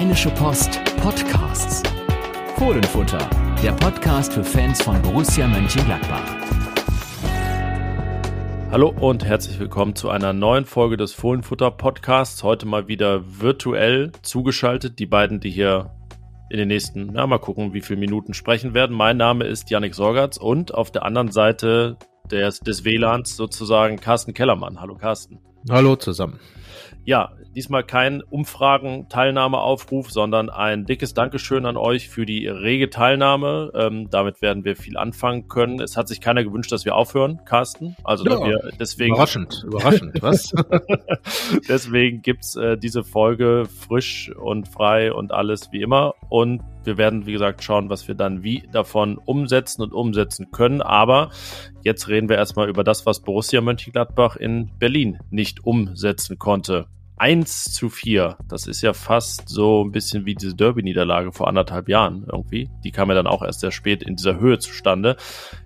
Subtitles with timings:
[0.00, 1.82] Rheinische Post Podcasts.
[2.56, 3.18] Fohlenfutter,
[3.62, 6.24] der Podcast für Fans von Borussia Mönchengladbach.
[8.70, 12.42] Hallo und herzlich willkommen zu einer neuen Folge des Fohlenfutter Podcasts.
[12.42, 14.98] Heute mal wieder virtuell zugeschaltet.
[14.98, 15.90] Die beiden, die hier
[16.48, 18.96] in den nächsten, na, mal gucken, wie viele Minuten sprechen werden.
[18.96, 21.98] Mein Name ist Yannick Sorgatz und auf der anderen Seite
[22.30, 24.80] des, des WLANs sozusagen Carsten Kellermann.
[24.80, 25.40] Hallo Carsten.
[25.68, 26.40] Hallo zusammen.
[27.04, 33.72] Ja, diesmal kein Umfragen-Teilnahmeaufruf, sondern ein dickes Dankeschön an euch für die rege Teilnahme.
[33.74, 35.80] Ähm, damit werden wir viel anfangen können.
[35.80, 37.96] Es hat sich keiner gewünscht, dass wir aufhören, Carsten.
[38.04, 39.14] Also ja, wir deswegen.
[39.14, 40.52] Überraschend, überraschend, was?
[41.68, 46.14] deswegen gibt's äh, diese Folge frisch und frei und alles wie immer.
[46.28, 50.82] Und wir werden, wie gesagt, schauen, was wir dann wie davon umsetzen und umsetzen können.
[50.82, 51.30] Aber
[51.82, 56.86] jetzt reden wir erstmal über das, was Borussia Mönchengladbach in Berlin nicht umsetzen konnte.
[57.20, 58.38] 1 zu 4.
[58.48, 62.70] Das ist ja fast so ein bisschen wie diese Derby-Niederlage vor anderthalb Jahren irgendwie.
[62.82, 65.16] Die kam ja dann auch erst sehr spät in dieser Höhe zustande.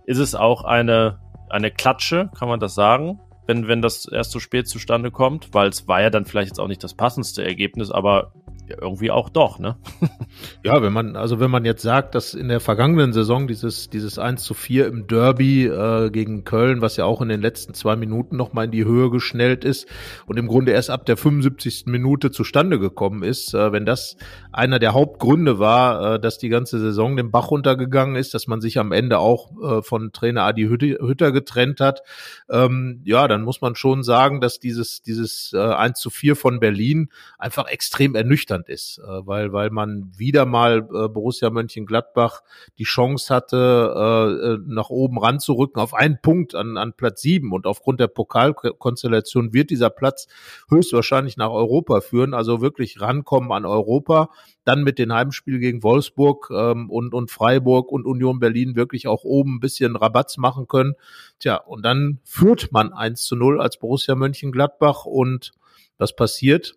[0.05, 3.21] Ist es auch eine, eine Klatsche, kann man das sagen?
[3.47, 6.59] Wenn, wenn das erst so spät zustande kommt, weil es war ja dann vielleicht jetzt
[6.59, 8.33] auch nicht das passendste Ergebnis, aber
[8.69, 9.77] ja, irgendwie auch doch, ne?
[10.65, 14.19] ja, wenn man, also wenn man jetzt sagt, dass in der vergangenen Saison dieses, dieses
[14.19, 17.95] 1 zu 4 im Derby äh, gegen Köln, was ja auch in den letzten zwei
[17.97, 19.87] Minuten nochmal in die Höhe geschnellt ist
[20.27, 21.85] und im Grunde erst ab der 75.
[21.87, 24.17] Minute zustande gekommen ist, äh, wenn das
[24.51, 28.63] einer der Hauptgründe war, äh, dass die ganze Saison den Bach runtergegangen ist, dass man
[28.63, 32.01] sich am Ende auch äh, von Trainer Adi Hütter getrennt hat,
[32.49, 36.61] ähm, ja, dann muss man schon sagen, dass dieses, dieses äh, 1 zu 4 von
[36.61, 42.43] Berlin einfach extrem ernüchternd Zustand ist, äh, weil, weil man wieder mal äh, Borussia Mönchengladbach
[42.79, 47.67] die Chance hatte, äh, nach oben ranzurücken auf einen Punkt an, an Platz sieben und
[47.67, 50.27] aufgrund der Pokalkonstellation wird dieser Platz
[50.69, 54.31] höchstwahrscheinlich nach Europa führen, also wirklich rankommen an Europa,
[54.65, 59.25] dann mit den Heimspielen gegen Wolfsburg ähm, und, und Freiburg und Union Berlin wirklich auch
[59.25, 60.95] oben ein bisschen Rabatz machen können.
[61.39, 65.53] Tja, und dann führt man 1 zu 0 als Borussia Mönchengladbach und
[65.99, 66.75] was passiert?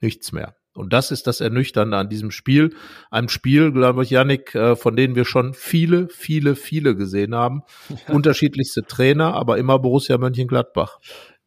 [0.00, 0.57] Nichts mehr.
[0.78, 2.70] Und das ist das Ernüchternde an diesem Spiel.
[3.10, 7.62] Ein Spiel, glaube ich, Yannick, äh, von denen wir schon viele, viele, viele gesehen haben.
[8.08, 10.98] Unterschiedlichste Trainer, aber immer Borussia Mönchengladbach.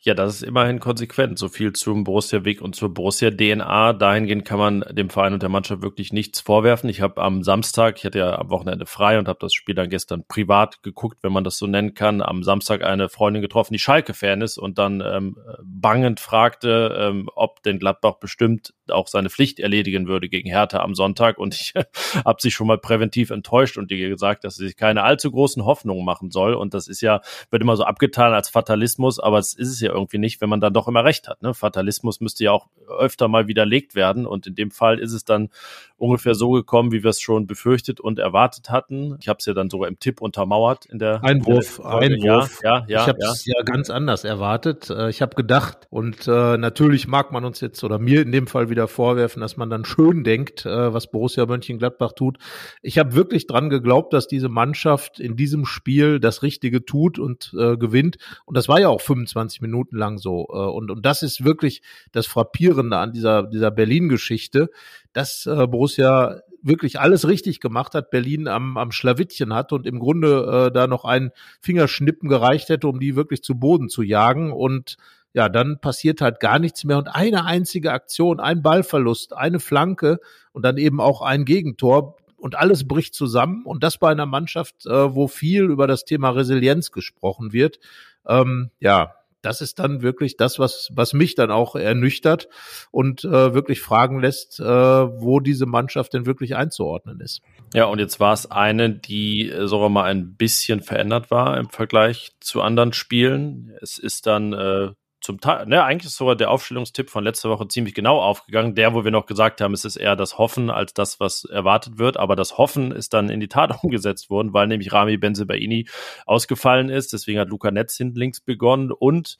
[0.03, 1.37] Ja, das ist immerhin konsequent.
[1.37, 3.93] So viel zum Borussia-Weg und zur Borussia-DNA.
[3.93, 6.89] Dahingehend kann man dem Verein und der Mannschaft wirklich nichts vorwerfen.
[6.89, 9.91] Ich habe am Samstag, ich hatte ja am Wochenende frei und habe das Spiel dann
[9.91, 13.79] gestern privat geguckt, wenn man das so nennen kann, am Samstag eine Freundin getroffen, die
[13.79, 19.59] Schalke-Fan ist und dann ähm, bangend fragte, ähm, ob denn Gladbach bestimmt auch seine Pflicht
[19.59, 21.37] erledigen würde gegen Hertha am Sonntag.
[21.37, 21.73] Und ich
[22.25, 25.63] habe sich schon mal präventiv enttäuscht und ihr gesagt, dass sie sich keine allzu großen
[25.63, 26.55] Hoffnungen machen soll.
[26.55, 29.90] Und das ist ja, wird immer so abgetan als Fatalismus, aber es ist es ja
[29.91, 31.41] irgendwie nicht, wenn man dann doch immer recht hat.
[31.41, 31.53] Ne?
[31.53, 32.67] Fatalismus müsste ja auch
[32.99, 34.25] öfter mal widerlegt werden.
[34.25, 35.49] Und in dem Fall ist es dann
[35.97, 39.17] ungefähr so gekommen, wie wir es schon befürchtet und erwartet hatten.
[39.19, 41.77] Ich habe es ja dann sogar im Tipp untermauert in der Einwurf.
[41.77, 42.59] In der Einwurf.
[42.63, 43.53] Ja, ja, ja ich habe es ja.
[43.57, 43.63] ja.
[43.63, 44.89] ganz anders erwartet.
[44.89, 48.47] Äh, ich habe gedacht und äh, natürlich mag man uns jetzt oder mir in dem
[48.47, 52.37] Fall wieder vorwerfen, dass man dann schön denkt, äh, was Borussia Mönchengladbach tut.
[52.81, 57.53] Ich habe wirklich dran geglaubt, dass diese Mannschaft in diesem Spiel das Richtige tut und
[57.57, 58.17] äh, gewinnt.
[58.45, 60.47] Und das war ja auch 25 Minuten Minuten lang so.
[60.49, 61.81] Äh, und, und das ist wirklich
[62.11, 64.69] das Frappierende an dieser, dieser Berlin-Geschichte,
[65.13, 69.99] dass äh, Borussia wirklich alles richtig gemacht hat, Berlin am, am Schlawittchen hat und im
[69.99, 74.51] Grunde äh, da noch ein Fingerschnippen gereicht hätte, um die wirklich zu Boden zu jagen.
[74.51, 74.97] Und
[75.33, 76.99] ja, dann passiert halt gar nichts mehr.
[76.99, 80.19] Und eine einzige Aktion, ein Ballverlust, eine Flanke
[80.51, 82.17] und dann eben auch ein Gegentor.
[82.37, 83.65] Und alles bricht zusammen.
[83.65, 87.79] Und das bei einer Mannschaft, äh, wo viel über das Thema Resilienz gesprochen wird.
[88.27, 92.47] Ähm, ja, das ist dann wirklich das, was, was mich dann auch ernüchtert
[92.91, 97.41] und äh, wirklich fragen lässt, äh, wo diese Mannschaft denn wirklich einzuordnen ist.
[97.73, 101.57] Ja, und jetzt war es eine, die, äh, sagen wir mal, ein bisschen verändert war
[101.57, 103.71] im Vergleich zu anderen Spielen.
[103.81, 104.91] Es ist dann äh,
[105.21, 108.73] zum Teil, ne, eigentlich ist sogar der Aufstellungstipp von letzter Woche ziemlich genau aufgegangen.
[108.75, 111.99] Der, wo wir noch gesagt haben, es ist eher das Hoffen als das, was erwartet
[111.99, 112.17] wird.
[112.17, 115.87] Aber das Hoffen ist dann in die Tat umgesetzt worden, weil nämlich Rami Benzebaini
[116.25, 117.13] ausgefallen ist.
[117.13, 119.37] Deswegen hat Luca Netz hinten links begonnen und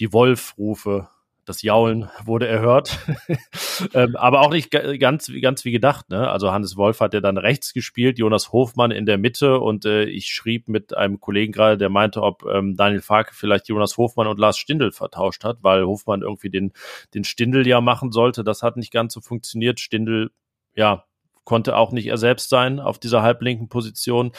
[0.00, 1.08] die Wolf-Rufe
[1.44, 2.98] das Jaulen wurde erhört.
[3.94, 6.10] ähm, aber auch nicht ganz, ganz wie gedacht.
[6.10, 6.28] Ne?
[6.28, 10.04] Also Hannes Wolf hat ja dann rechts gespielt, Jonas Hofmann in der Mitte und äh,
[10.04, 14.26] ich schrieb mit einem Kollegen gerade, der meinte, ob ähm, Daniel Farke vielleicht Jonas Hofmann
[14.26, 16.72] und Lars Stindl vertauscht hat, weil Hofmann irgendwie den,
[17.14, 18.44] den Stindl ja machen sollte.
[18.44, 19.80] Das hat nicht ganz so funktioniert.
[19.80, 20.30] Stindl,
[20.74, 21.04] ja,
[21.44, 24.32] konnte auch nicht er selbst sein auf dieser halblinken Position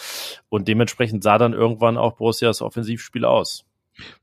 [0.50, 3.66] und dementsprechend sah dann irgendwann auch Borussias Offensivspiel aus.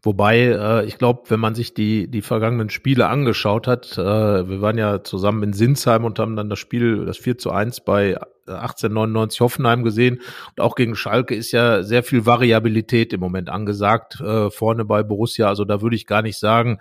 [0.02, 4.02] Wobei, äh, ich glaube, wenn man sich die, die vergangenen Spiele angeschaut hat, äh,
[4.48, 7.80] wir waren ja zusammen in Sinsheim und haben dann das Spiel, das 4 zu 1
[7.80, 8.16] bei
[8.46, 10.20] 1899 Hoffenheim gesehen.
[10.56, 15.02] Und auch gegen Schalke ist ja sehr viel Variabilität im Moment angesagt, äh, vorne bei
[15.02, 15.48] Borussia.
[15.48, 16.78] Also da würde ich gar nicht sagen,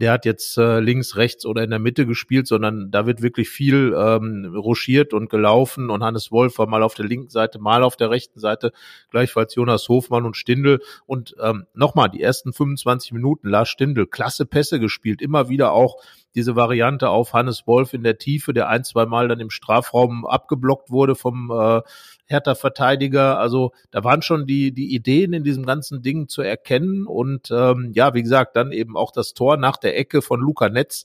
[0.00, 3.50] der hat jetzt äh, links, rechts oder in der Mitte gespielt, sondern da wird wirklich
[3.50, 7.82] viel ähm, ruschiert und gelaufen und Hannes Wolf war mal auf der linken Seite, mal
[7.82, 8.72] auf der rechten Seite,
[9.10, 14.46] gleichfalls Jonas Hofmann und Stindel und ähm, nochmal die ersten 25 Minuten Lars Stindel, klasse
[14.46, 15.96] Pässe gespielt, immer wieder auch
[16.34, 20.26] diese Variante auf Hannes Wolf in der Tiefe, der ein, zwei Mal dann im Strafraum
[20.26, 21.82] abgeblockt wurde vom äh,
[22.26, 23.38] Hertha-Verteidiger.
[23.38, 27.06] Also da waren schon die, die Ideen in diesem ganzen Ding zu erkennen.
[27.06, 30.68] Und ähm, ja, wie gesagt, dann eben auch das Tor nach der Ecke von Luca
[30.68, 31.04] Netz.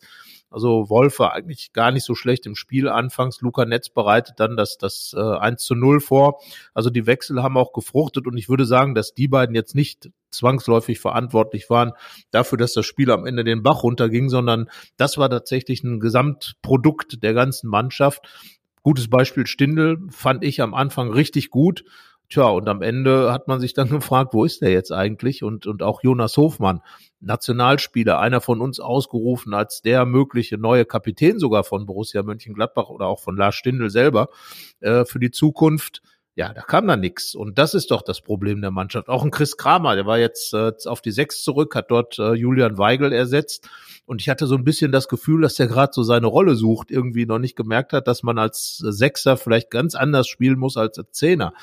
[0.51, 3.41] Also Wolf war eigentlich gar nicht so schlecht im Spiel anfangs.
[3.41, 6.39] Luca Netz bereitet dann das, das äh, 1 zu 0 vor.
[6.73, 10.11] Also die Wechsel haben auch gefruchtet und ich würde sagen, dass die beiden jetzt nicht
[10.37, 11.93] zwangsläufig verantwortlich waren
[12.31, 17.23] dafür, dass das Spiel am Ende den Bach runterging, sondern das war tatsächlich ein Gesamtprodukt
[17.23, 18.27] der ganzen Mannschaft.
[18.83, 21.83] Gutes Beispiel Stindel fand ich am Anfang richtig gut.
[22.29, 25.43] Tja, und am Ende hat man sich dann gefragt, wo ist der jetzt eigentlich?
[25.43, 26.81] Und, und auch Jonas Hofmann,
[27.19, 33.07] Nationalspieler, einer von uns ausgerufen als der mögliche neue Kapitän sogar von Borussia Mönchengladbach oder
[33.07, 34.29] auch von Lars Stindl selber
[34.79, 36.01] äh, für die Zukunft.
[36.37, 37.33] Ja, da kam da nichts.
[37.33, 39.07] Und das ist doch das Problem der Mannschaft.
[39.07, 42.33] Auch ein Chris Kramer, der war jetzt äh, auf die Sechs zurück, hat dort äh,
[42.33, 43.69] Julian Weigel ersetzt.
[44.05, 46.91] Und ich hatte so ein bisschen das Gefühl, dass der gerade so seine Rolle sucht,
[46.91, 50.99] irgendwie noch nicht gemerkt hat, dass man als Sechser vielleicht ganz anders spielen muss als
[50.99, 51.53] als Zehner.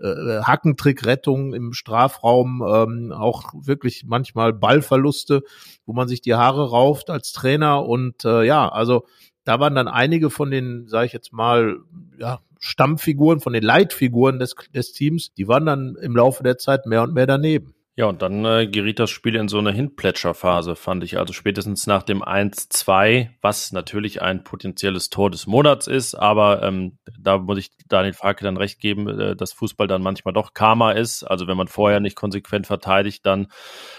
[0.00, 5.42] Äh, Hackentrick, Rettung im Strafraum, ähm, auch wirklich manchmal Ballverluste,
[5.84, 7.84] wo man sich die Haare rauft als Trainer.
[7.84, 9.04] Und äh, ja, also
[9.50, 11.78] da waren dann einige von den, sage ich jetzt mal,
[12.16, 16.86] ja, Stammfiguren, von den Leitfiguren des, des Teams, die waren dann im Laufe der Zeit
[16.86, 17.74] mehr und mehr daneben.
[17.96, 21.18] Ja, und dann äh, geriet das Spiel in so eine Hinplätscherphase, fand ich.
[21.18, 26.98] Also spätestens nach dem 1-2, was natürlich ein potenzielles Tor des Monats ist, aber ähm,
[27.18, 30.92] da muss ich Daniel Farke dann recht geben, äh, dass Fußball dann manchmal doch Karma
[30.92, 31.24] ist.
[31.24, 33.48] Also wenn man vorher nicht konsequent verteidigt, dann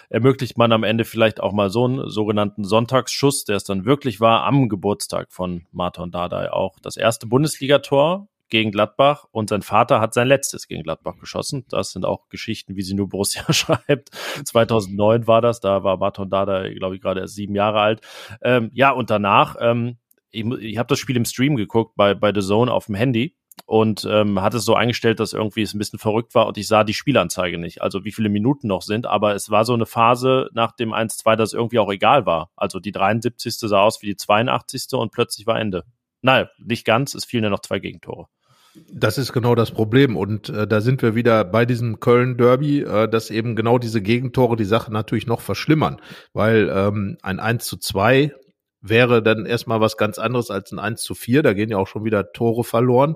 [0.09, 4.21] ermöglicht man am Ende vielleicht auch mal so einen sogenannten Sonntagsschuss, der es dann wirklich
[4.21, 6.79] war, am Geburtstag von Martin Dardai auch.
[6.81, 11.65] Das erste Bundesligator gegen Gladbach und sein Vater hat sein letztes gegen Gladbach geschossen.
[11.69, 14.11] Das sind auch Geschichten, wie sie nur Borussia schreibt.
[14.45, 18.01] 2009 war das, da war Martin Dada, glaube ich, gerade erst sieben Jahre alt.
[18.43, 19.97] Ähm, ja, und danach, ähm,
[20.29, 23.35] ich, ich habe das Spiel im Stream geguckt bei, bei The Zone auf dem Handy
[23.65, 26.67] und ähm, hat es so eingestellt, dass irgendwie es ein bisschen verrückt war und ich
[26.67, 29.85] sah die Spielanzeige nicht, also wie viele Minuten noch sind, aber es war so eine
[29.85, 32.51] Phase nach dem 1-2, dass irgendwie auch egal war.
[32.55, 33.55] Also die 73.
[33.57, 34.93] sah aus wie die 82.
[34.93, 35.85] und plötzlich war Ende.
[36.21, 38.27] Nein, nicht ganz, es fielen ja noch zwei Gegentore.
[38.73, 40.15] Das ist genau das Problem.
[40.15, 44.55] Und äh, da sind wir wieder bei diesem Köln-Derby, äh, dass eben genau diese Gegentore
[44.55, 45.97] die Sache natürlich noch verschlimmern.
[46.33, 48.33] Weil ähm, ein 1 zu 2
[48.81, 51.43] wäre dann erstmal was ganz anderes als ein 1 zu 4.
[51.43, 53.15] Da gehen ja auch schon wieder Tore verloren.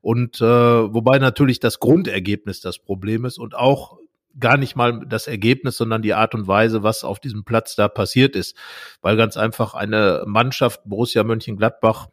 [0.00, 3.98] Und äh, wobei natürlich das Grundergebnis das Problem ist und auch
[4.40, 7.88] gar nicht mal das Ergebnis, sondern die Art und Weise, was auf diesem Platz da
[7.88, 8.56] passiert ist.
[9.02, 12.08] Weil ganz einfach eine Mannschaft Borussia Mönchengladbach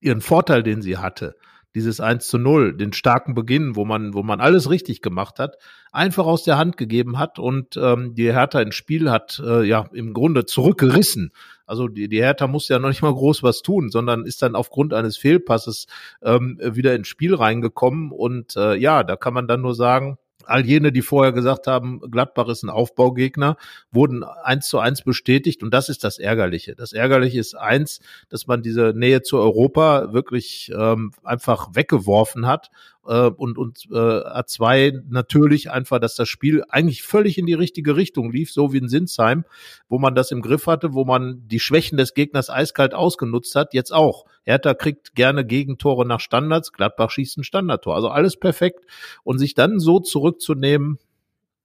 [0.00, 1.34] ihren Vorteil, den sie hatte,
[1.74, 5.56] dieses 1 zu 0, den starken Beginn, wo man, wo man alles richtig gemacht hat,
[5.92, 9.88] einfach aus der Hand gegeben hat und ähm, die Hertha ins Spiel hat, äh, ja,
[9.92, 11.32] im Grunde zurückgerissen.
[11.66, 14.54] Also die, die Hertha muss ja noch nicht mal groß was tun, sondern ist dann
[14.54, 15.86] aufgrund eines Fehlpasses
[16.22, 18.12] ähm, wieder ins Spiel reingekommen.
[18.12, 22.00] Und äh, ja, da kann man dann nur sagen, all jene, die vorher gesagt haben,
[22.10, 23.56] Gladbach ist ein Aufbaugegner,
[23.90, 26.74] wurden eins zu eins bestätigt und das ist das Ärgerliche.
[26.74, 32.70] Das Ärgerliche ist eins, dass man diese Nähe zu Europa wirklich ähm, einfach weggeworfen hat
[33.06, 37.96] äh, und, und äh, A2 natürlich einfach, dass das Spiel eigentlich völlig in die richtige
[37.96, 39.44] Richtung lief, so wie in Sinsheim,
[39.88, 43.74] wo man das im Griff hatte, wo man die Schwächen des Gegners eiskalt ausgenutzt hat,
[43.74, 44.24] jetzt auch.
[44.44, 47.94] Hertha kriegt gerne Gegentore nach Standards, Gladbach schießt ein Standardtor.
[47.94, 48.80] Also alles perfekt.
[49.22, 50.98] Und sich dann so zurückzunehmen,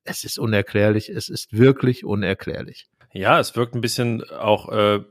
[0.04, 2.88] es ist unerklärlich, es ist wirklich unerklärlich.
[3.14, 5.02] Ja, es wirkt ein bisschen auch äh,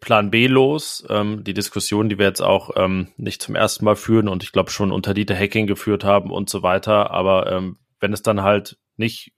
[0.00, 1.04] Plan B los.
[1.08, 4.52] Ähm, die Diskussion, die wir jetzt auch ähm, nicht zum ersten Mal führen und ich
[4.52, 7.10] glaube schon unter Dieter Hacking geführt haben und so weiter.
[7.10, 9.32] Aber ähm, wenn es dann halt nicht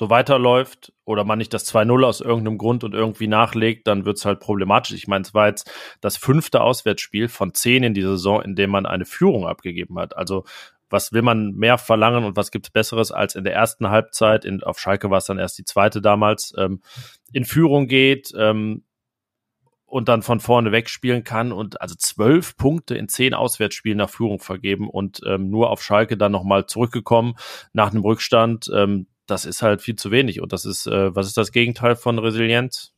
[0.00, 4.16] so weiterläuft oder man nicht das 2-0 aus irgendeinem Grund und irgendwie nachlegt, dann wird
[4.16, 4.92] es halt problematisch.
[4.96, 8.70] Ich meine, es war jetzt das fünfte Auswärtsspiel von zehn in dieser Saison, in dem
[8.70, 10.16] man eine Führung abgegeben hat.
[10.16, 10.44] Also
[10.88, 14.46] was will man mehr verlangen und was gibt es Besseres als in der ersten Halbzeit,
[14.46, 16.80] in, auf Schalke war es dann erst die zweite damals, ähm,
[17.34, 18.84] in Führung geht, ähm,
[19.84, 24.38] und dann von vorne wegspielen kann und also zwölf Punkte in zehn Auswärtsspielen nach Führung
[24.38, 27.34] vergeben und ähm, nur auf Schalke dann nochmal zurückgekommen
[27.72, 28.70] nach einem Rückstand.
[28.72, 30.40] Ähm, das ist halt viel zu wenig.
[30.40, 32.92] Und das ist, äh, was ist das Gegenteil von Resilienz?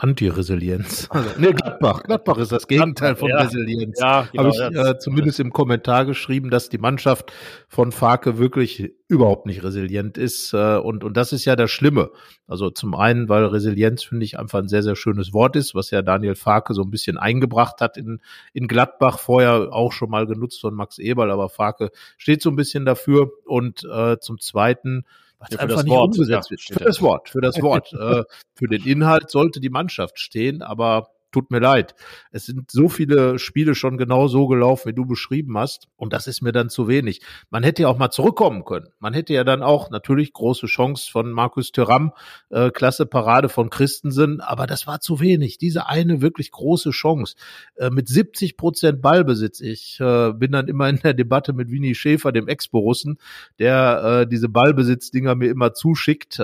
[0.00, 1.08] Anti-Resilienz.
[1.18, 2.04] Also, nee, Gladbach.
[2.04, 3.98] Gladbach ist das Gegenteil von ja, Resilienz.
[3.98, 7.32] Ja, genau, Habe ich äh, zumindest im Kommentar geschrieben, dass die Mannschaft
[7.66, 10.52] von Farke wirklich überhaupt nicht resilient ist.
[10.54, 12.10] Äh, und, und das ist ja das Schlimme.
[12.46, 15.90] Also zum einen, weil Resilienz, finde ich, einfach ein sehr, sehr schönes Wort ist, was
[15.90, 18.20] ja Daniel Farke so ein bisschen eingebracht hat in,
[18.52, 22.56] in Gladbach, vorher auch schon mal genutzt von Max Eberl, aber Farke steht so ein
[22.56, 23.32] bisschen dafür.
[23.46, 25.04] Und äh, zum Zweiten,
[25.38, 26.60] was ja, einfach nicht Wort, umgesetzt wird.
[26.62, 27.92] Für das Wort, für das Wort.
[27.92, 31.94] äh, für den Inhalt sollte die Mannschaft stehen, aber tut mir leid.
[32.30, 35.88] Es sind so viele Spiele schon genau so gelaufen, wie du beschrieben hast.
[35.96, 37.20] Und das ist mir dann zu wenig.
[37.50, 38.88] Man hätte ja auch mal zurückkommen können.
[38.98, 42.12] Man hätte ja dann auch natürlich große Chance von Markus Thuram,
[42.50, 44.40] äh, klasse Parade von Christensen.
[44.40, 45.58] Aber das war zu wenig.
[45.58, 47.36] Diese eine wirklich große Chance.
[47.76, 49.60] Äh, mit 70 Prozent Ballbesitz.
[49.60, 53.18] Ich äh, bin dann immer in der Debatte mit Winnie Schäfer, dem Ex-Borussen,
[53.58, 56.42] der äh, diese Ballbesitzdinger mir immer zuschickt, äh,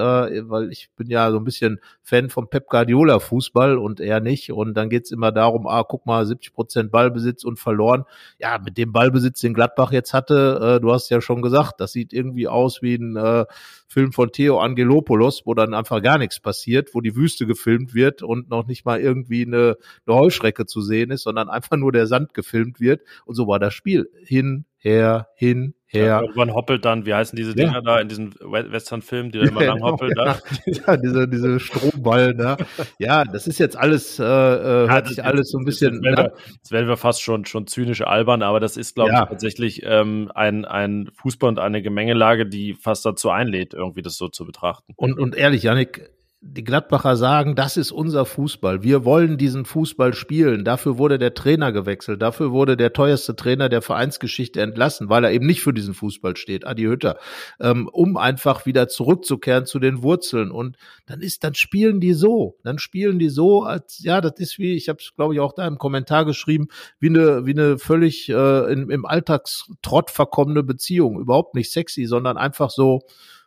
[0.49, 4.53] weil ich bin ja so ein bisschen Fan vom Pep Guardiola Fußball und er nicht.
[4.53, 8.03] Und und dann geht's immer darum, ah, guck mal, 70 Prozent Ballbesitz und verloren.
[8.41, 11.93] Ja, mit dem Ballbesitz, den Gladbach jetzt hatte, äh, du hast ja schon gesagt, das
[11.93, 13.45] sieht irgendwie aus wie ein äh,
[13.87, 18.25] Film von Theo Angelopoulos, wo dann einfach gar nichts passiert, wo die Wüste gefilmt wird
[18.25, 19.77] und noch nicht mal irgendwie eine,
[20.07, 23.03] eine Heuschrecke zu sehen ist, sondern einfach nur der Sand gefilmt wird.
[23.27, 24.11] Und so war das Spiel.
[24.25, 26.07] Hin, her, hin, her.
[26.07, 27.81] Ja, irgendwann hoppelt dann, wie heißen diese Dinger ja.
[27.81, 30.13] da in diesen Western-Filmen, die da immer lang hoppeln?
[30.15, 32.59] Ja, ja, diese, diese Strohballen da.
[32.99, 36.03] Ja, das ist jetzt alles, äh, äh hört sich alles so ein bisschen.
[36.03, 39.13] Das werden, wir, das werden wir fast schon, schon zynisch albern, aber das ist, glaube
[39.13, 44.17] ich, tatsächlich ähm, ein, ein Fußball und eine Gemengelage, die fast dazu einlädt, irgendwie das
[44.17, 44.93] so zu betrachten.
[44.97, 46.11] Und, und ehrlich, Janik,
[46.47, 48.83] die Gladbacher sagen, das ist unser Fußball.
[48.83, 50.63] Wir wollen diesen Fußball spielen.
[50.63, 52.21] Dafür wurde der Trainer gewechselt.
[52.21, 56.37] Dafür wurde der teuerste Trainer der Vereinsgeschichte entlassen, weil er eben nicht für diesen Fußball
[56.37, 57.19] steht, Adi Hütter,
[57.61, 60.51] ähm, um einfach wieder zurückzukehren zu den Wurzeln.
[60.51, 62.57] Und dann ist, dann spielen die so.
[62.63, 65.55] Dann spielen die so, als ja, das ist wie, ich habe es glaube ich auch
[65.55, 66.69] da im Kommentar geschrieben,
[67.01, 71.19] wie eine wie eine völlig äh, in, im Alltagstrott verkommene Beziehung.
[71.19, 73.01] Überhaupt nicht sexy, sondern einfach so,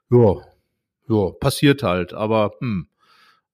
[0.10, 0.38] ja,
[1.08, 2.88] ja, passiert halt, aber hm.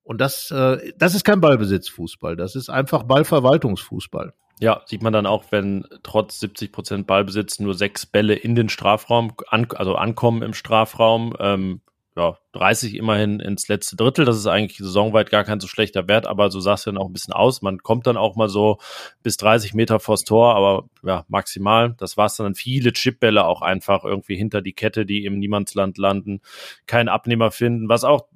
[0.06, 4.34] Und das, äh, das ist kein Ballbesitzfußball, das ist einfach Ballverwaltungsfußball.
[4.60, 8.70] Ja, sieht man dann auch, wenn trotz 70 Prozent Ballbesitz nur sechs Bälle in den
[8.70, 11.36] Strafraum, an, also ankommen im Strafraum.
[11.40, 11.82] Ähm,
[12.16, 14.26] ja, 30 immerhin ins letzte Drittel.
[14.26, 17.08] Das ist eigentlich saisonweit gar kein so schlechter Wert, aber so sah es dann auch
[17.08, 17.62] ein bisschen aus.
[17.62, 18.78] Man kommt dann auch mal so
[19.24, 21.96] bis 30 Meter vors Tor, aber ja, maximal.
[21.98, 22.56] Das war es dann.
[22.56, 26.42] Viele Chipbälle auch einfach irgendwie hinter die Kette, die im Niemandsland landen,
[26.86, 28.28] keinen Abnehmer finden, was auch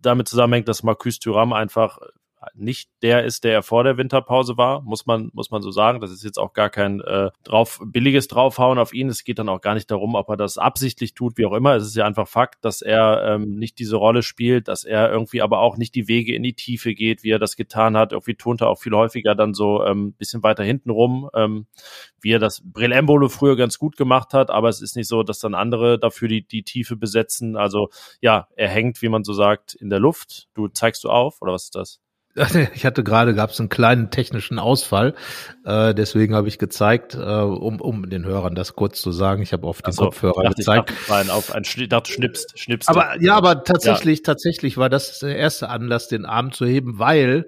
[0.00, 1.98] damit zusammenhängt, dass Marcus Thuram einfach
[2.54, 6.00] nicht der ist, der er vor der Winterpause war, muss man, muss man so sagen.
[6.00, 9.08] Das ist jetzt auch gar kein äh, drauf, billiges Draufhauen auf ihn.
[9.08, 11.74] Es geht dann auch gar nicht darum, ob er das absichtlich tut, wie auch immer.
[11.76, 15.42] Es ist ja einfach Fakt, dass er ähm, nicht diese Rolle spielt, dass er irgendwie
[15.42, 18.12] aber auch nicht die Wege in die Tiefe geht, wie er das getan hat.
[18.12, 21.66] Irgendwie tont er auch viel häufiger dann so ähm, bisschen weiter hinten rum, ähm,
[22.20, 25.22] wie er das Brill Embolo früher ganz gut gemacht hat, aber es ist nicht so,
[25.22, 27.56] dass dann andere dafür die, die Tiefe besetzen.
[27.56, 30.48] Also ja, er hängt, wie man so sagt, in der Luft.
[30.54, 32.01] Du zeigst du auf, oder was ist das?
[32.74, 35.14] Ich hatte gerade, gab es einen kleinen technischen Ausfall,
[35.64, 39.42] äh, deswegen habe ich gezeigt, äh, um, um den Hörern das kurz zu sagen.
[39.42, 40.90] Ich habe auf den so, Kopfhörer gezeigt.
[40.90, 42.88] Ich dachte, auf ein dachte, schnippst, schnippst.
[42.88, 44.24] Aber ja, aber tatsächlich, ja.
[44.24, 47.46] tatsächlich war das der erste Anlass, den Arm zu heben, weil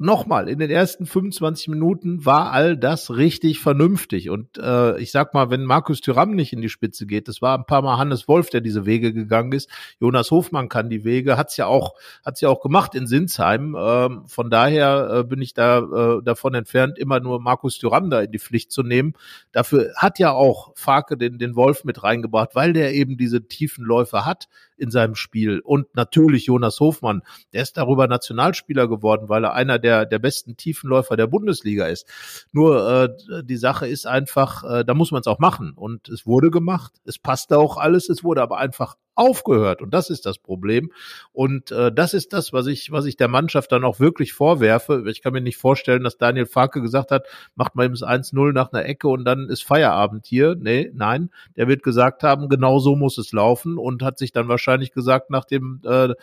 [0.00, 4.30] nochmal, in den ersten 25 Minuten war all das richtig vernünftig.
[4.30, 7.56] Und äh, ich sag mal, wenn Markus Thüram nicht in die Spitze geht, das war
[7.56, 9.68] ein paar Mal Hannes Wolf, der diese Wege gegangen ist.
[10.00, 13.76] Jonas Hofmann kann die Wege, hat's ja auch, hat's ja auch gemacht in Sinsheim.
[13.78, 18.22] Ähm, von daher äh, bin ich da äh, davon entfernt, immer nur Markus Thüram da
[18.22, 19.12] in die Pflicht zu nehmen.
[19.52, 23.84] Dafür hat ja auch Farke den, den Wolf mit reingebracht, weil der eben diese tiefen
[23.84, 24.48] Läufe hat
[24.80, 25.60] in seinem Spiel.
[25.60, 27.22] Und natürlich Jonas Hofmann,
[27.52, 32.06] der ist darüber Nationalspieler geworden, weil er einer der, der besten Tiefenläufer der Bundesliga ist.
[32.52, 35.72] Nur äh, die Sache ist einfach, äh, da muss man es auch machen.
[35.74, 39.82] Und es wurde gemacht, es passte auch alles, es wurde aber einfach aufgehört.
[39.82, 40.90] Und das ist das Problem.
[41.32, 45.04] Und äh, das ist das, was ich, was ich der Mannschaft dann auch wirklich vorwerfe.
[45.08, 48.52] Ich kann mir nicht vorstellen, dass Daniel Farke gesagt hat, macht mal eben das 1-0
[48.52, 50.56] nach einer Ecke und dann ist Feierabend hier.
[50.58, 51.30] Nee, nein.
[51.56, 55.28] Der wird gesagt haben, genau so muss es laufen und hat sich dann wahrscheinlich gesagt
[55.28, 56.14] nach dem, äh,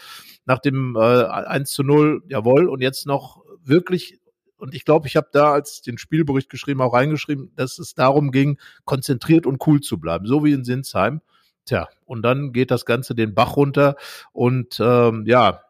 [0.45, 4.19] nach dem äh, 1 zu 0, jawohl, und jetzt noch wirklich
[4.59, 8.31] und ich glaube, ich habe da, als den Spielbericht geschrieben, auch reingeschrieben, dass es darum
[8.31, 11.21] ging, konzentriert und cool zu bleiben, so wie in Sinsheim.
[11.67, 13.95] Tja, und dann geht das Ganze den Bach runter.
[14.33, 15.61] Und ähm, ja,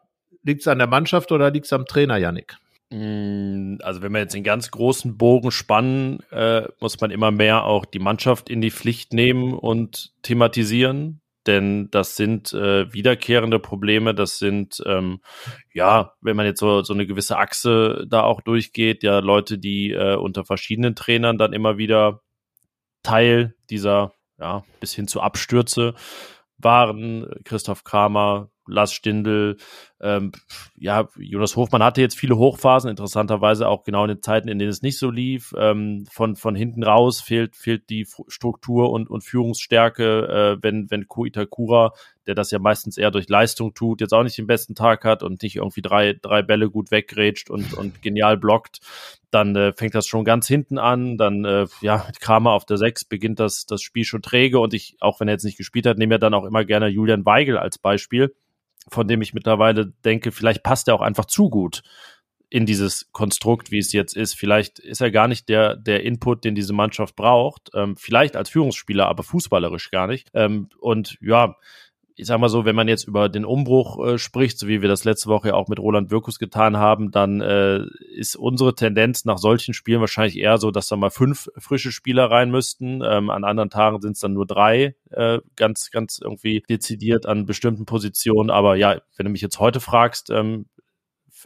[0.42, 2.56] liegt es an der Mannschaft oder liegt es am Trainer, Yannick?
[2.90, 7.64] Mm, also wenn wir jetzt den ganz großen Bogen spannen, äh, muss man immer mehr
[7.64, 14.14] auch die Mannschaft in die Pflicht nehmen und thematisieren denn das sind äh, wiederkehrende Probleme,
[14.14, 15.20] das sind, ähm,
[15.72, 19.92] ja, wenn man jetzt so, so eine gewisse Achse da auch durchgeht, ja, Leute, die
[19.92, 22.20] äh, unter verschiedenen Trainern dann immer wieder
[23.02, 25.94] Teil dieser, ja, bis hin zu Abstürze
[26.58, 27.28] waren.
[27.44, 29.56] Christoph Kramer, Lars Stindl,
[30.00, 30.30] ähm,
[30.76, 34.70] ja, Jonas Hofmann hatte jetzt viele Hochphasen, interessanterweise auch genau in den Zeiten, in denen
[34.70, 35.52] es nicht so lief.
[35.58, 41.08] Ähm, von, von hinten raus fehlt, fehlt die Struktur und, und Führungsstärke, äh, wenn, wenn
[41.08, 41.92] Ko Itakura,
[42.28, 45.24] der das ja meistens eher durch Leistung tut, jetzt auch nicht den besten Tag hat
[45.24, 48.78] und nicht irgendwie drei, drei Bälle gut weggrätscht und, und genial blockt,
[49.30, 51.16] dann äh, fängt das schon ganz hinten an.
[51.16, 54.74] Dann, äh, ja, mit Kramer auf der Sechs beginnt das, das Spiel schon träge und
[54.74, 57.26] ich, auch wenn er jetzt nicht gespielt hat, nehme ja dann auch immer gerne Julian
[57.26, 58.32] Weigel als Beispiel
[58.88, 61.82] von dem ich mittlerweile denke, vielleicht passt er auch einfach zu gut
[62.50, 64.34] in dieses Konstrukt, wie es jetzt ist.
[64.34, 67.70] Vielleicht ist er gar nicht der, der Input, den diese Mannschaft braucht.
[67.74, 70.28] Ähm, vielleicht als Führungsspieler, aber fußballerisch gar nicht.
[70.32, 71.56] Ähm, und ja,
[72.18, 74.88] ich sag mal so, wenn man jetzt über den Umbruch äh, spricht, so wie wir
[74.88, 79.24] das letzte Woche ja auch mit Roland Wirkus getan haben, dann äh, ist unsere Tendenz
[79.24, 83.02] nach solchen Spielen wahrscheinlich eher so, dass da mal fünf frische Spieler rein müssten.
[83.04, 87.46] Ähm, an anderen Tagen sind es dann nur drei, äh, ganz, ganz irgendwie dezidiert an
[87.46, 88.50] bestimmten Positionen.
[88.50, 90.66] Aber ja, wenn du mich jetzt heute fragst, ähm,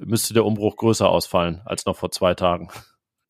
[0.01, 2.71] müsste der Umbruch größer ausfallen als noch vor zwei Tagen.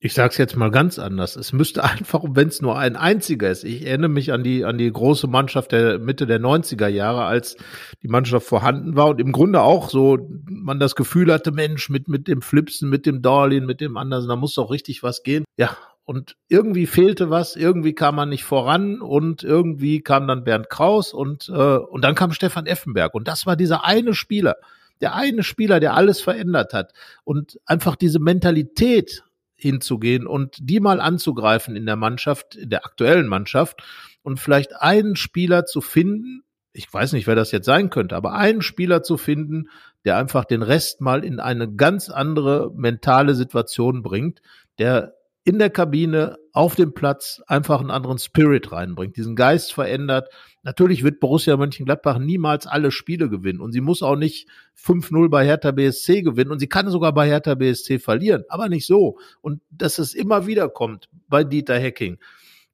[0.04, 1.36] Ich sage es jetzt mal ganz anders.
[1.36, 3.62] Es müsste einfach, wenn es nur ein einziger ist.
[3.62, 7.56] Ich erinnere mich an die an die große Mannschaft der Mitte der 90er Jahre, als
[8.02, 12.08] die Mannschaft vorhanden war und im Grunde auch so man das Gefühl hatte, Mensch, mit
[12.08, 15.44] mit dem Flipsen, mit dem Darlehen, mit dem Andersen, da muss doch richtig was gehen.
[15.56, 20.68] Ja, und irgendwie fehlte was, irgendwie kam man nicht voran und irgendwie kam dann Bernd
[20.68, 24.56] Kraus und äh, und dann kam Stefan Effenberg und das war dieser eine Spieler,
[25.00, 26.92] der eine Spieler, der alles verändert hat
[27.22, 29.22] und einfach diese Mentalität
[29.62, 33.82] hinzugehen und die mal anzugreifen in der Mannschaft, in der aktuellen Mannschaft
[34.22, 36.42] und vielleicht einen Spieler zu finden,
[36.72, 39.68] ich weiß nicht, wer das jetzt sein könnte, aber einen Spieler zu finden,
[40.04, 44.40] der einfach den Rest mal in eine ganz andere mentale Situation bringt,
[44.78, 50.28] der in der Kabine, auf dem Platz einfach einen anderen Spirit reinbringt, diesen Geist verändert.
[50.62, 54.48] Natürlich wird Borussia Mönchengladbach niemals alle Spiele gewinnen und sie muss auch nicht
[54.80, 58.86] 5-0 bei Hertha BSC gewinnen und sie kann sogar bei Hertha BSC verlieren, aber nicht
[58.86, 59.18] so.
[59.40, 62.18] Und dass es immer wieder kommt bei Dieter Hecking,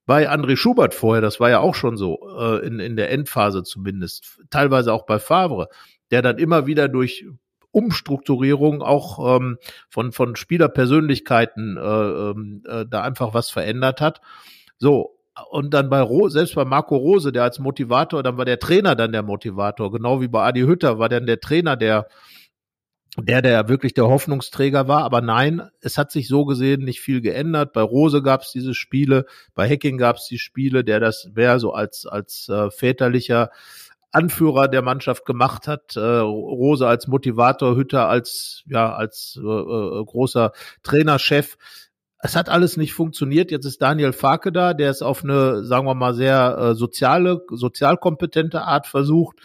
[0.04, 3.62] bei André Schubert vorher, das war ja auch schon so, äh, in, in der Endphase
[3.62, 5.68] zumindest, teilweise auch bei Favre,
[6.10, 7.26] der dann immer wieder durch
[7.70, 14.20] Umstrukturierung auch ähm, von, von Spielerpersönlichkeiten äh, ähm, äh, da einfach was verändert hat.
[14.78, 15.18] So,
[15.50, 18.94] und dann bei Rose, selbst bei Marco Rose, der als Motivator, dann war der Trainer
[18.94, 22.08] dann der Motivator, genau wie bei Adi Hütter war dann der Trainer der
[23.16, 25.02] der, der wirklich der Hoffnungsträger war.
[25.02, 27.72] Aber nein, es hat sich so gesehen nicht viel geändert.
[27.72, 31.58] Bei Rose gab es diese Spiele, bei Hacking gab es die Spiele, der das mehr
[31.58, 33.50] so als, als äh, väterlicher
[34.10, 35.96] Anführer der Mannschaft gemacht hat.
[35.96, 41.56] Äh, Rose als Motivator, Hütter als ja als äh, äh, großer Trainerchef.
[42.20, 43.50] Es hat alles nicht funktioniert.
[43.50, 47.42] Jetzt ist Daniel Farke da, der es auf eine, sagen wir mal, sehr äh, soziale,
[47.50, 49.36] sozialkompetente Art versucht.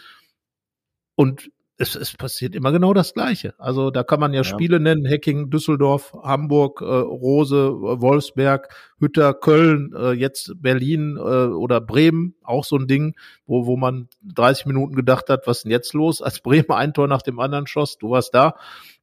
[1.14, 3.54] Und es, es passiert immer genau das Gleiche.
[3.58, 4.44] Also da kann man ja, ja.
[4.44, 8.68] Spiele nennen, Hacking, Düsseldorf, Hamburg, äh, Rose, äh, Wolfsberg,
[9.00, 14.08] Hütter, Köln, äh, jetzt Berlin äh, oder Bremen, auch so ein Ding, wo, wo man
[14.22, 17.40] 30 Minuten gedacht hat, was ist denn jetzt los, als Bremen ein Tor nach dem
[17.40, 18.54] anderen schoss, du warst da.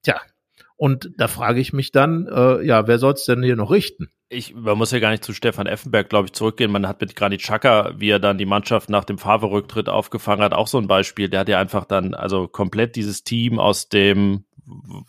[0.01, 0.21] Tja,
[0.81, 4.09] und da frage ich mich dann, äh, ja, wer soll es denn hier noch richten?
[4.29, 6.71] Ich, man muss ja gar nicht zu Stefan Effenberg, glaube ich, zurückgehen.
[6.71, 10.55] Man hat mit Granit Xhaka, wie er dann die Mannschaft nach dem Favre-Rücktritt aufgefangen hat,
[10.55, 11.29] auch so ein Beispiel.
[11.29, 14.45] Der hat ja einfach dann, also komplett dieses Team aus dem,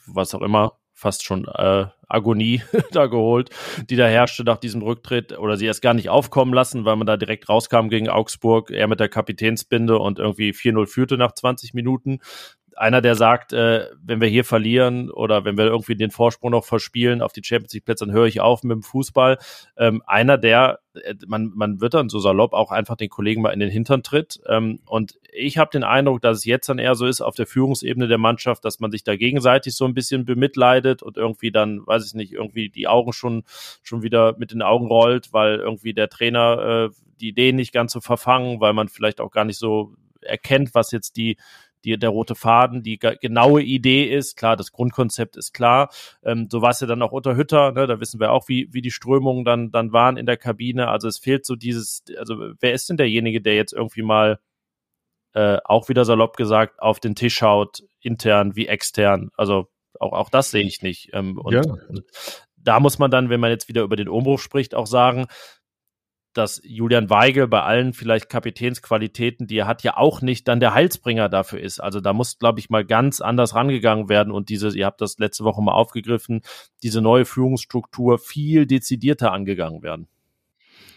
[0.07, 3.49] was auch immer, fast schon äh, Agonie da geholt,
[3.89, 7.07] die da herrschte nach diesem Rücktritt oder sie erst gar nicht aufkommen lassen, weil man
[7.07, 11.73] da direkt rauskam gegen Augsburg, er mit der Kapitänsbinde und irgendwie 4-0 führte nach 20
[11.73, 12.21] Minuten
[12.77, 16.65] einer, der sagt, äh, wenn wir hier verlieren oder wenn wir irgendwie den Vorsprung noch
[16.65, 19.39] verspielen auf die Champions League Plätze, dann höre ich auf mit dem Fußball.
[19.77, 23.51] Ähm, einer, der, äh, man, man wird dann so salopp auch einfach den Kollegen mal
[23.51, 24.41] in den Hintern tritt.
[24.49, 27.47] Ähm, und ich habe den Eindruck, dass es jetzt dann eher so ist auf der
[27.47, 31.87] Führungsebene der Mannschaft, dass man sich da gegenseitig so ein bisschen bemitleidet und irgendwie dann,
[31.87, 33.45] weiß ich nicht, irgendwie die Augen schon,
[33.83, 37.93] schon wieder mit den Augen rollt, weil irgendwie der Trainer äh, die Ideen nicht ganz
[37.93, 41.37] so verfangen, weil man vielleicht auch gar nicht so erkennt, was jetzt die
[41.85, 44.37] die, der rote Faden, die genaue Idee ist.
[44.37, 45.91] Klar, das Grundkonzept ist klar.
[46.23, 47.87] Ähm, so war es ja dann auch unter Hütter, ne?
[47.87, 50.89] da wissen wir auch, wie, wie die Strömungen dann, dann waren in der Kabine.
[50.89, 54.39] Also es fehlt so dieses, also wer ist denn derjenige, der jetzt irgendwie mal
[55.35, 59.31] äh, auch wieder salopp gesagt auf den Tisch schaut, intern wie extern.
[59.37, 59.69] Also
[59.99, 61.11] auch, auch das sehe ich nicht.
[61.13, 61.63] Ähm, und, ja.
[61.63, 62.05] und
[62.57, 65.27] da muss man dann, wenn man jetzt wieder über den Umbruch spricht, auch sagen,
[66.35, 70.75] dass Julian Weigel bei allen vielleicht Kapitänsqualitäten, die er hat, ja auch nicht dann der
[70.75, 71.81] Heilsbringer dafür ist.
[71.81, 75.19] Also da muss, glaube ich, mal ganz anders rangegangen werden und diese, ihr habt das
[75.19, 76.43] letzte Woche mal aufgegriffen,
[76.83, 80.09] diese neue Führungsstruktur viel dezidierter angegangen werden.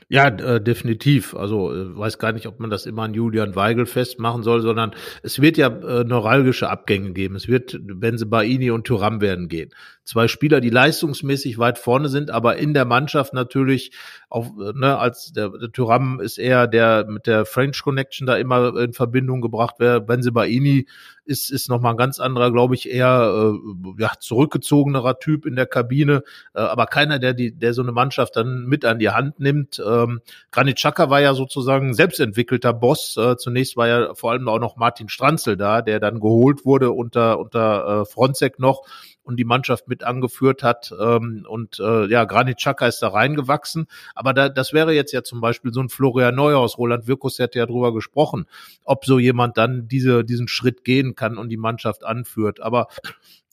[0.07, 1.35] Ja, äh, definitiv.
[1.35, 4.91] Also äh, weiß gar nicht, ob man das immer an Julian Weigel festmachen soll, sondern
[5.23, 7.35] es wird ja äh, neuralgische Abgänge geben.
[7.35, 9.71] Es wird Benze Baini und Thuram werden gehen.
[10.03, 13.93] Zwei Spieler, die leistungsmäßig weit vorne sind, aber in der Mannschaft natürlich
[14.29, 18.35] auf, äh, ne, als der, der Thuram ist eher der mit der French Connection da
[18.35, 20.05] immer in Verbindung gebracht wird.
[20.05, 20.85] Benze Baini
[21.25, 25.65] ist, ist nochmal ein ganz anderer, glaube ich, eher äh, ja, zurückgezogenerer Typ in der
[25.65, 26.21] Kabine,
[26.53, 29.79] äh, aber keiner, der die, der so eine Mannschaft dann mit an die Hand nimmt.
[30.03, 33.17] Ähm, Granit Xhaka war ja sozusagen selbstentwickelter Boss.
[33.17, 36.91] Äh, zunächst war ja vor allem auch noch Martin Stranzel da, der dann geholt wurde
[36.91, 38.83] unter, unter äh, Fronzek noch
[39.25, 40.93] und die Mannschaft mit angeführt hat.
[40.99, 43.87] Ähm, und äh, ja, Granit Xhaka ist da reingewachsen.
[44.13, 46.77] Aber da, das wäre jetzt ja zum Beispiel so ein Florian Neuhaus.
[46.77, 48.45] Roland Wirkus hat ja drüber gesprochen,
[48.83, 52.61] ob so jemand dann diese, diesen Schritt gehen kann und die Mannschaft anführt.
[52.61, 52.87] Aber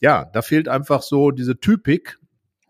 [0.00, 2.18] ja, da fehlt einfach so diese Typik,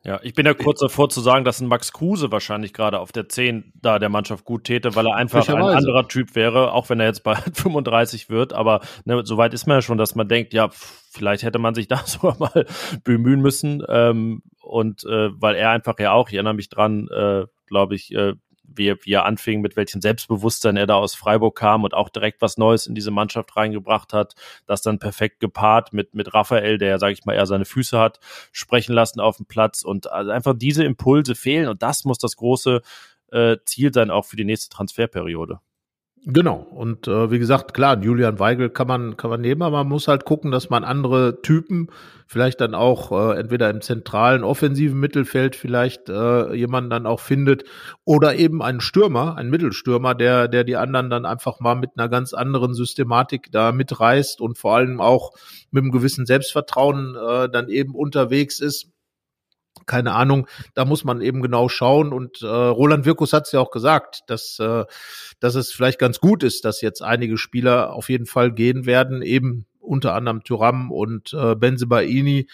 [0.05, 3.13] ja, ich bin ja kurz davor zu sagen, dass ein Max Kruse wahrscheinlich gerade auf
[3.13, 6.91] der 10 da der Mannschaft gut täte, weil er einfach ein anderer Typ wäre, auch
[6.91, 8.53] wenn er jetzt bald 35 wird.
[8.53, 11.75] Aber ne, so weit ist man ja schon, dass man denkt, ja, vielleicht hätte man
[11.75, 12.67] sich da sogar mal
[13.05, 13.85] bemühen müssen.
[13.89, 18.13] Ähm, und äh, weil er einfach ja auch, ich erinnere mich dran, äh, glaube ich,
[18.13, 18.35] äh,
[18.77, 22.43] wie, wie er anfing, mit welchem Selbstbewusstsein er da aus Freiburg kam und auch direkt
[22.43, 24.35] was Neues in diese Mannschaft reingebracht hat,
[24.67, 27.99] das dann perfekt gepaart mit, mit Raphael, der ja, sage ich mal, eher seine Füße
[27.99, 28.21] hat,
[28.53, 32.37] sprechen lassen auf dem Platz und also einfach diese Impulse fehlen und das muss das
[32.37, 32.83] große
[33.31, 35.61] äh, Ziel sein, auch für die nächste Transferperiode.
[36.25, 36.65] Genau.
[36.71, 40.07] Und äh, wie gesagt, klar, Julian Weigel kann man, kann man nehmen, aber man muss
[40.07, 41.89] halt gucken, dass man andere Typen,
[42.29, 47.65] vielleicht dann auch äh, entweder im zentralen offensiven Mittelfeld vielleicht äh, jemanden dann auch findet
[48.05, 52.09] oder eben einen Stürmer, einen Mittelstürmer, der, der die anderen dann einfach mal mit einer
[52.09, 55.33] ganz anderen Systematik da mitreißt und vor allem auch
[55.73, 58.92] mit einem gewissen Selbstvertrauen äh, dann eben unterwegs ist
[59.87, 62.13] keine Ahnung, da muss man eben genau schauen.
[62.13, 64.85] Und äh, Roland Wirkus hat es ja auch gesagt, dass, äh,
[65.41, 69.23] dass es vielleicht ganz gut ist, dass jetzt einige Spieler auf jeden Fall gehen werden,
[69.23, 72.49] eben unter anderem Thuram und äh, Benzebaini,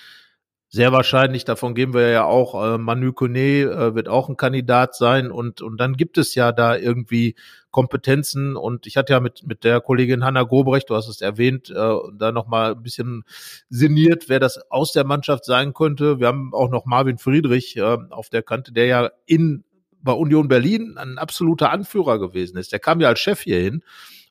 [0.70, 4.94] sehr wahrscheinlich, davon gehen wir ja auch, äh, Manu Kone äh, wird auch ein Kandidat
[4.94, 7.36] sein und, und dann gibt es ja da irgendwie
[7.70, 11.70] Kompetenzen und ich hatte ja mit, mit der Kollegin Hanna Gobrecht, du hast es erwähnt,
[11.70, 13.24] äh, da nochmal ein bisschen
[13.70, 16.20] sinniert, wer das aus der Mannschaft sein könnte.
[16.20, 19.64] Wir haben auch noch Marvin Friedrich äh, auf der Kante, der ja in
[20.00, 22.72] bei Union Berlin ein absoluter Anführer gewesen ist.
[22.72, 23.82] Der kam ja als Chef hier hin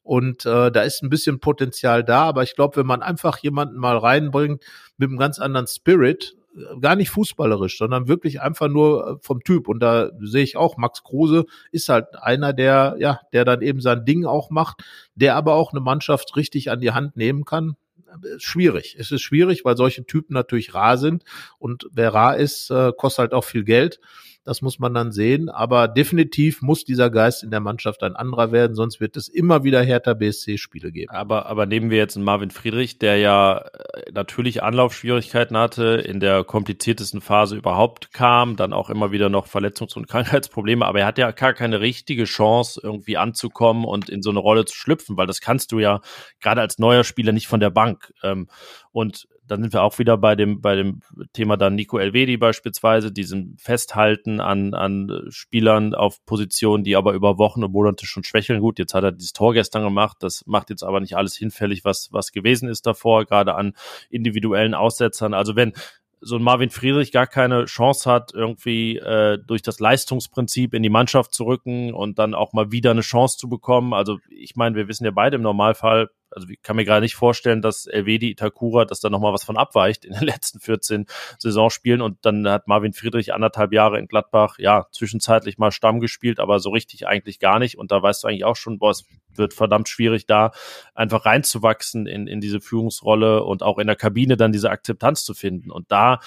[0.07, 3.75] und äh, da ist ein bisschen Potenzial da, aber ich glaube, wenn man einfach jemanden
[3.75, 4.63] mal reinbringt
[4.97, 9.43] mit einem ganz anderen Spirit, äh, gar nicht fußballerisch, sondern wirklich einfach nur äh, vom
[9.43, 9.67] Typ.
[9.67, 13.81] Und da sehe ich auch, Max Kruse ist halt einer, der, ja, der dann eben
[13.81, 14.81] sein Ding auch macht,
[15.15, 17.75] der aber auch eine Mannschaft richtig an die Hand nehmen kann.
[18.07, 18.95] Äh, schwierig.
[18.97, 21.25] Es ist schwierig, weil solche Typen natürlich rar sind.
[21.59, 23.99] Und wer rar ist, kostet halt auch viel Geld.
[24.47, 25.49] Das muss man dann sehen.
[25.49, 29.65] Aber definitiv muss dieser Geist in der Mannschaft ein anderer werden, sonst wird es immer
[29.65, 31.11] wieder härter BSC-Spiele geben.
[31.11, 36.21] Aber, aber nehmen wir jetzt einen Marvin Friedrich, der ja äh, natürlich Anlaufschwierigkeiten hatte, in
[36.21, 41.07] der kompliziertesten Phase überhaupt kam, dann auch immer wieder noch Verletzungs- und Krankheitsprobleme, aber er
[41.07, 45.17] hat ja gar keine richtige Chance, irgendwie anzukommen und in so eine Rolle zu schlüpfen,
[45.17, 45.99] weil das kannst du ja
[46.39, 48.13] gerade als neuer Spieler nicht von der Bank.
[48.23, 48.47] Ähm,
[48.93, 51.01] und dann sind wir auch wieder bei dem, bei dem
[51.33, 57.37] Thema dann Nico Elvedi beispielsweise, diesem Festhalten an, an Spielern auf Positionen, die aber über
[57.37, 58.59] Wochen und Monate schon schwächeln.
[58.59, 60.17] Gut, jetzt hat er dieses Tor gestern gemacht.
[60.21, 63.73] Das macht jetzt aber nicht alles hinfällig, was, was gewesen ist davor, gerade an
[64.09, 65.33] individuellen Aussetzern.
[65.33, 65.73] Also wenn
[66.19, 70.89] so ein Marvin Friedrich gar keine Chance hat, irgendwie äh, durch das Leistungsprinzip in die
[70.89, 73.93] Mannschaft zu rücken und dann auch mal wieder eine Chance zu bekommen.
[73.93, 77.15] Also ich meine, wir wissen ja beide im Normalfall, also ich kann mir gerade nicht
[77.15, 81.05] vorstellen, dass Elvedi Itakura, dass da nochmal was von abweicht in den letzten 14
[81.39, 82.01] Saisonspielen.
[82.01, 86.59] Und dann hat Marvin Friedrich anderthalb Jahre in Gladbach, ja, zwischenzeitlich mal Stamm gespielt, aber
[86.59, 87.77] so richtig eigentlich gar nicht.
[87.77, 90.51] Und da weißt du eigentlich auch schon, boah, es wird verdammt schwierig da
[90.95, 95.33] einfach reinzuwachsen in, in diese Führungsrolle und auch in der Kabine dann diese Akzeptanz zu
[95.33, 95.71] finden.
[95.71, 96.19] Und da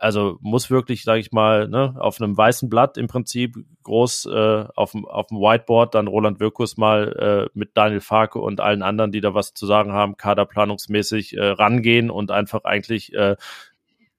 [0.00, 4.64] also muss wirklich, sage ich mal, ne, auf einem weißen Blatt im Prinzip groß äh,
[4.74, 8.82] auf, dem, auf dem Whiteboard dann Roland Wirkus mal äh, mit Daniel Farke und allen
[8.82, 13.36] anderen, die da was zu sagen haben, kaderplanungsmäßig äh, rangehen und einfach eigentlich äh,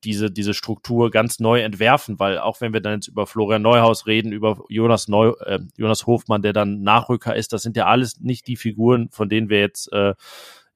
[0.04, 4.08] diese, diese Struktur ganz neu entwerfen, weil auch wenn wir dann jetzt über Florian Neuhaus
[4.08, 8.20] reden, über Jonas Neu, äh, Jonas Hofmann, der dann Nachrücker ist, das sind ja alles
[8.20, 10.14] nicht die Figuren, von denen wir jetzt äh,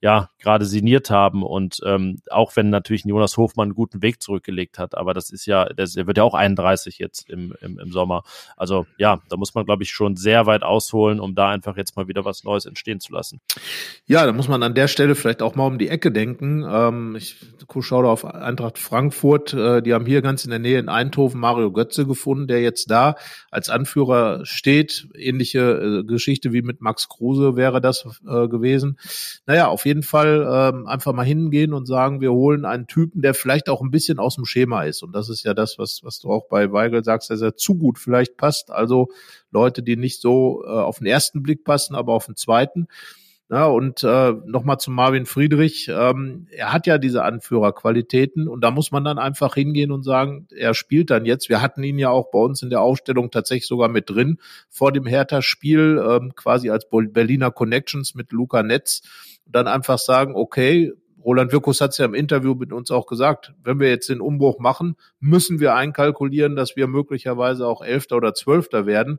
[0.00, 4.78] ja gerade signiert haben und ähm, auch wenn natürlich Jonas Hofmann einen guten Weg zurückgelegt
[4.78, 7.92] hat, aber das ist ja, der, der wird ja auch 31 jetzt im, im, im
[7.92, 8.22] Sommer.
[8.56, 11.96] Also ja, da muss man glaube ich schon sehr weit ausholen, um da einfach jetzt
[11.96, 13.40] mal wieder was Neues entstehen zu lassen.
[14.04, 16.64] Ja, da muss man an der Stelle vielleicht auch mal um die Ecke denken.
[16.68, 17.36] Ähm, ich
[17.80, 21.40] schaue da auf Eintracht Frankfurt, äh, die haben hier ganz in der Nähe in Eindhoven
[21.40, 23.16] Mario Götze gefunden, der jetzt da
[23.50, 25.08] als Anführer steht.
[25.14, 28.98] Ähnliche äh, Geschichte wie mit Max Kruse wäre das äh, gewesen.
[29.46, 33.32] Naja, auf jeden Fall ähm, einfach mal hingehen und sagen, wir holen einen Typen, der
[33.32, 35.02] vielleicht auch ein bisschen aus dem Schema ist.
[35.02, 37.76] Und das ist ja das, was, was du auch bei Weigel sagst, dass er zu
[37.76, 38.70] gut vielleicht passt.
[38.70, 39.08] Also
[39.50, 42.88] Leute, die nicht so äh, auf den ersten Blick passen, aber auf den zweiten.
[43.48, 45.88] Ja, und äh, nochmal zu Marvin Friedrich.
[45.88, 50.48] Ähm, er hat ja diese Anführerqualitäten und da muss man dann einfach hingehen und sagen,
[50.50, 51.48] er spielt dann jetzt.
[51.48, 54.90] Wir hatten ihn ja auch bei uns in der Aufstellung tatsächlich sogar mit drin vor
[54.90, 59.02] dem Hertha-Spiel, ähm, quasi als Berliner Connections mit Luca Netz.
[59.46, 60.92] Und dann einfach sagen, okay,
[61.24, 64.20] Roland Wirkus hat es ja im Interview mit uns auch gesagt, wenn wir jetzt den
[64.20, 69.18] Umbruch machen, müssen wir einkalkulieren, dass wir möglicherweise auch Elfter oder Zwölfter werden.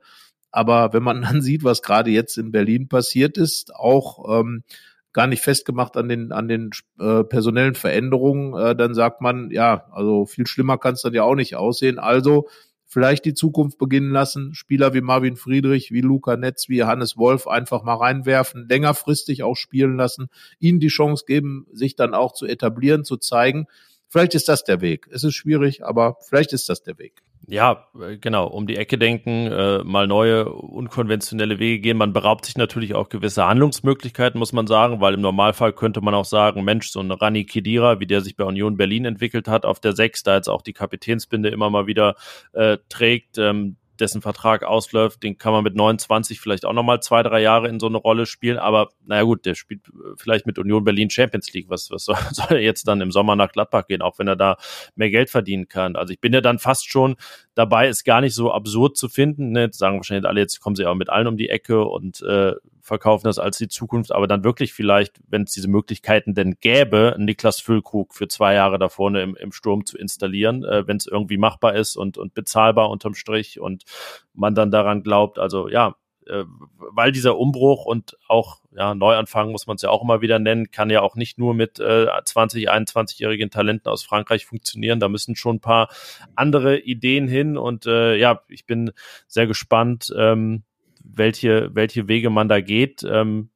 [0.52, 4.64] Aber wenn man dann sieht, was gerade jetzt in Berlin passiert ist, auch ähm,
[5.12, 9.86] gar nicht festgemacht an den an den äh, personellen Veränderungen, äh, dann sagt man, ja,
[9.92, 12.00] also viel schlimmer kann es dann ja auch nicht aussehen.
[12.00, 12.48] Also
[12.88, 17.48] vielleicht die Zukunft beginnen lassen, Spieler wie Marvin Friedrich, wie Luca Netz, wie Hannes Wolf
[17.48, 22.46] einfach mal reinwerfen, längerfristig auch spielen lassen, ihnen die Chance geben, sich dann auch zu
[22.46, 23.68] etablieren, zu zeigen.
[24.10, 25.08] Vielleicht ist das der Weg.
[25.12, 27.24] Es ist schwierig, aber vielleicht ist das der Weg.
[27.50, 31.98] Ja, äh, genau, um die Ecke denken, äh, mal neue, unkonventionelle Wege gehen.
[31.98, 36.14] Man beraubt sich natürlich auch gewisse Handlungsmöglichkeiten, muss man sagen, weil im Normalfall könnte man
[36.14, 39.66] auch sagen, Mensch, so ein Rani Kedira, wie der sich bei Union Berlin entwickelt hat,
[39.66, 42.16] auf der Sechs, da jetzt auch die Kapitänsbinde immer mal wieder
[42.52, 47.24] äh, trägt, ähm, dessen Vertrag ausläuft, den kann man mit 29 vielleicht auch nochmal zwei,
[47.24, 48.58] drei Jahre in so eine Rolle spielen.
[48.58, 51.70] Aber naja gut, der spielt äh, vielleicht mit Union Berlin Champions League.
[51.70, 54.36] Was, was soll, soll er jetzt dann im Sommer nach Gladbach gehen, auch wenn er
[54.36, 54.58] da
[54.96, 55.96] mehr Geld verdienen kann?
[55.96, 57.16] Also ich bin ja dann fast schon
[57.56, 59.52] dabei, es gar nicht so absurd zu finden.
[59.52, 59.62] Ne?
[59.62, 62.54] Jetzt sagen wahrscheinlich alle, jetzt kommen sie auch mit allen um die Ecke und äh,
[62.88, 67.16] verkaufen das als die Zukunft, aber dann wirklich vielleicht, wenn es diese Möglichkeiten denn gäbe,
[67.20, 71.06] Niklas Füllkrug für zwei Jahre da vorne im, im Sturm zu installieren, äh, wenn es
[71.06, 73.84] irgendwie machbar ist und, und bezahlbar unterm Strich und
[74.34, 75.38] man dann daran glaubt.
[75.38, 75.96] Also ja,
[76.28, 76.46] äh,
[76.78, 80.72] weil dieser Umbruch und auch ja, Neuanfang muss man es ja auch immer wieder nennen,
[80.72, 85.00] kann ja auch nicht nur mit äh, 20, 21-jährigen Talenten aus Frankreich funktionieren.
[85.00, 85.90] Da müssen schon ein paar
[86.36, 88.92] andere Ideen hin und äh, ja, ich bin
[89.28, 90.64] sehr gespannt, ähm,
[91.14, 93.04] welche, welche Wege man da geht.
[93.04, 93.50] Ähm,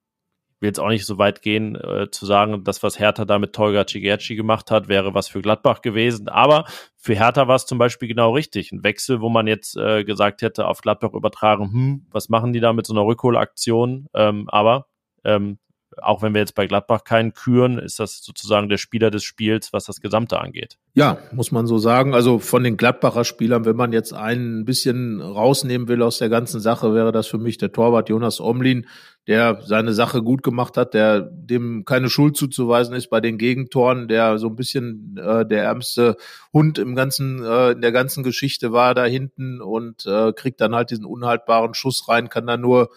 [0.62, 3.54] will jetzt auch nicht so weit gehen, äh, zu sagen, das, was Hertha da mit
[3.54, 6.30] Tolga Cigerci gemacht hat, wäre was für Gladbach gewesen.
[6.30, 6.66] Aber
[6.98, 8.72] für Hertha war es zum Beispiel genau richtig.
[8.72, 12.60] Ein Wechsel, wo man jetzt äh, gesagt hätte, auf Gladbach übertragen, hm, was machen die
[12.60, 14.08] da mit so einer Rückholaktion?
[14.14, 14.86] Ähm, aber
[15.24, 15.58] ähm,
[16.02, 19.74] auch wenn wir jetzt bei Gladbach keinen küren, ist das sozusagen der Spieler des Spiels,
[19.74, 20.78] was das Gesamte angeht.
[20.94, 22.14] Ja, muss man so sagen.
[22.14, 26.30] Also von den Gladbacher Spielern, wenn man jetzt einen ein bisschen rausnehmen will aus der
[26.30, 28.88] ganzen Sache, wäre das für mich der Torwart Jonas Omlin,
[29.28, 34.08] der seine Sache gut gemacht hat, der dem keine Schuld zuzuweisen ist bei den Gegentoren,
[34.08, 36.18] der so ein bisschen äh, der ärmste
[36.54, 40.76] Hund im ganzen äh, in der ganzen Geschichte war da hinten und äh, kriegt dann
[40.76, 42.90] halt diesen unhaltbaren Schuss rein, kann dann nur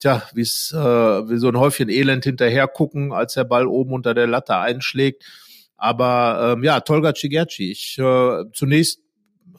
[0.00, 4.14] tja, wie's, äh, wie so ein Häufchen Elend hinterher gucken, als der Ball oben unter
[4.14, 5.24] der Latte einschlägt.
[5.76, 9.00] Aber ähm, ja, Tolga Cigerci, ich äh, zunächst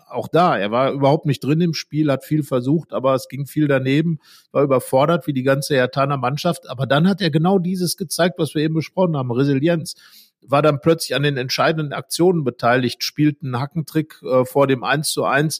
[0.10, 3.46] auch da, er war überhaupt nicht drin im Spiel, hat viel versucht, aber es ging
[3.46, 4.20] viel daneben,
[4.52, 6.70] war überfordert wie die ganze Hertaner Mannschaft.
[6.70, 9.96] Aber dann hat er genau dieses gezeigt, was wir eben besprochen haben, Resilienz.
[10.42, 15.12] War dann plötzlich an den entscheidenden Aktionen beteiligt, spielt einen Hackentrick äh, vor dem 1
[15.12, 15.60] zu 1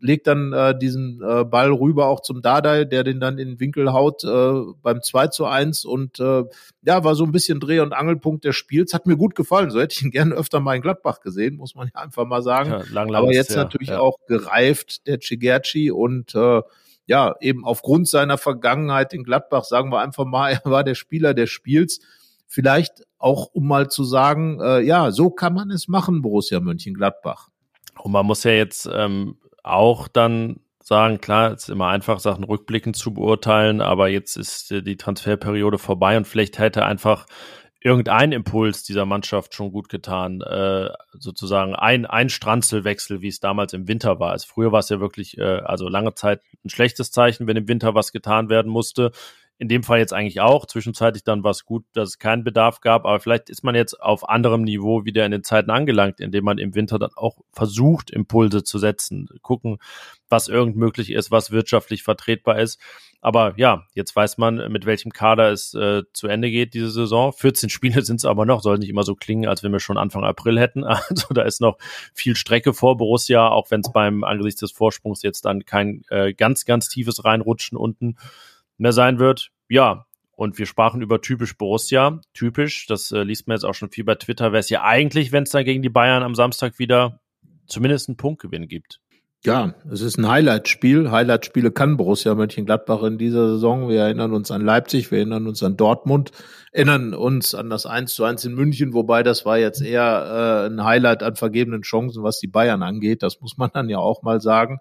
[0.00, 3.60] legt dann äh, diesen äh, Ball rüber auch zum Dardai, der den dann in den
[3.60, 6.44] Winkel haut äh, beim 2 zu 1 und äh,
[6.82, 8.94] ja, war so ein bisschen Dreh- und Angelpunkt des Spiels.
[8.94, 9.70] Hat mir gut gefallen.
[9.70, 12.42] So hätte ich ihn gerne öfter mal in Gladbach gesehen, muss man ja einfach mal
[12.42, 12.70] sagen.
[12.70, 14.00] Ja, lang, lang Aber jetzt ja, natürlich ja.
[14.00, 16.62] auch gereift, der Cigerci und äh,
[17.06, 21.34] ja, eben aufgrund seiner Vergangenheit in Gladbach, sagen wir einfach mal, er war der Spieler
[21.34, 22.00] des Spiels.
[22.46, 27.48] Vielleicht auch, um mal zu sagen, äh, ja, so kann man es machen, Borussia Mönchengladbach.
[28.02, 32.44] Und man muss ja jetzt ähm, auch dann sagen, klar, es ist immer einfach, Sachen
[32.44, 37.26] rückblickend zu beurteilen, aber jetzt ist die Transferperiode vorbei und vielleicht hätte einfach
[37.82, 40.42] irgendein Impuls dieser Mannschaft schon gut getan.
[40.42, 44.32] Äh, sozusagen ein, ein Stranzelwechsel, wie es damals im Winter war.
[44.32, 47.68] Also früher war es ja wirklich, äh, also lange Zeit ein schlechtes Zeichen, wenn im
[47.68, 49.12] Winter was getan werden musste.
[49.60, 50.64] In dem Fall jetzt eigentlich auch.
[50.64, 54.00] Zwischenzeitlich dann war es gut, dass es keinen Bedarf gab, aber vielleicht ist man jetzt
[54.00, 58.10] auf anderem Niveau wieder in den Zeiten angelangt, indem man im Winter dann auch versucht,
[58.10, 59.76] Impulse zu setzen, gucken,
[60.30, 62.80] was irgend möglich ist, was wirtschaftlich vertretbar ist.
[63.20, 67.30] Aber ja, jetzt weiß man, mit welchem Kader es äh, zu Ende geht diese Saison.
[67.34, 69.98] 14 Spiele sind es aber noch, soll nicht immer so klingen, als wenn wir schon
[69.98, 70.84] Anfang April hätten.
[71.10, 71.76] Also da ist noch
[72.14, 76.32] viel Strecke vor Borussia, auch wenn es beim angesichts des Vorsprungs jetzt dann kein äh,
[76.32, 78.16] ganz, ganz tiefes Reinrutschen unten
[78.80, 79.50] mehr sein wird.
[79.68, 82.20] Ja, und wir sprachen über typisch Borussia.
[82.32, 85.32] Typisch, das äh, liest man jetzt auch schon viel bei Twitter, wäre es ja eigentlich,
[85.32, 87.20] wenn es dann gegen die Bayern am Samstag wieder
[87.66, 89.00] zumindest einen Punktgewinn gibt.
[89.42, 91.10] Ja, es ist ein Highlight-Spiel.
[91.10, 93.88] Highlight-Spiele kann Borussia Mönchengladbach in dieser Saison.
[93.88, 96.30] Wir erinnern uns an Leipzig, wir erinnern uns an Dortmund,
[96.72, 100.70] erinnern uns an das 1 zu 1 in München, wobei das war jetzt eher äh,
[100.70, 103.22] ein Highlight an vergebenen Chancen, was die Bayern angeht.
[103.22, 104.80] Das muss man dann ja auch mal sagen.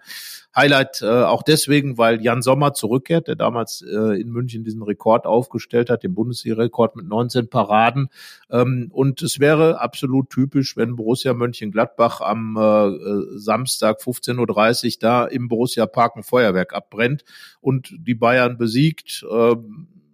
[0.55, 5.25] Highlight äh, auch deswegen, weil Jan Sommer zurückkehrt, der damals äh, in München diesen Rekord
[5.25, 8.09] aufgestellt hat, den Bundesliga-Rekord mit 19 Paraden.
[8.49, 15.25] Ähm, und es wäre absolut typisch, wenn Borussia Mönchengladbach am äh, Samstag 15.30 Uhr da
[15.25, 17.23] im Borussia Park ein Feuerwerk abbrennt
[17.61, 19.55] und die Bayern besiegt, äh,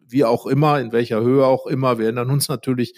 [0.07, 1.97] wie auch immer, in welcher Höhe auch immer.
[1.97, 2.93] Wir erinnern uns natürlich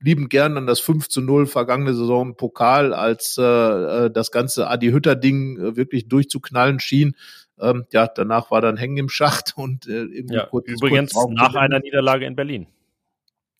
[0.00, 4.30] lieben gern an das 5 zu 0 vergangene Saison im Pokal, als äh, äh, das
[4.30, 7.16] ganze Adi Hütter-Ding äh, wirklich durchzuknallen schien.
[7.60, 11.32] Ähm, ja, danach war dann hängen im Schacht und äh, irgendwie ja, kurz, Übrigens kurz
[11.32, 12.66] nach einer Niederlage in Berlin.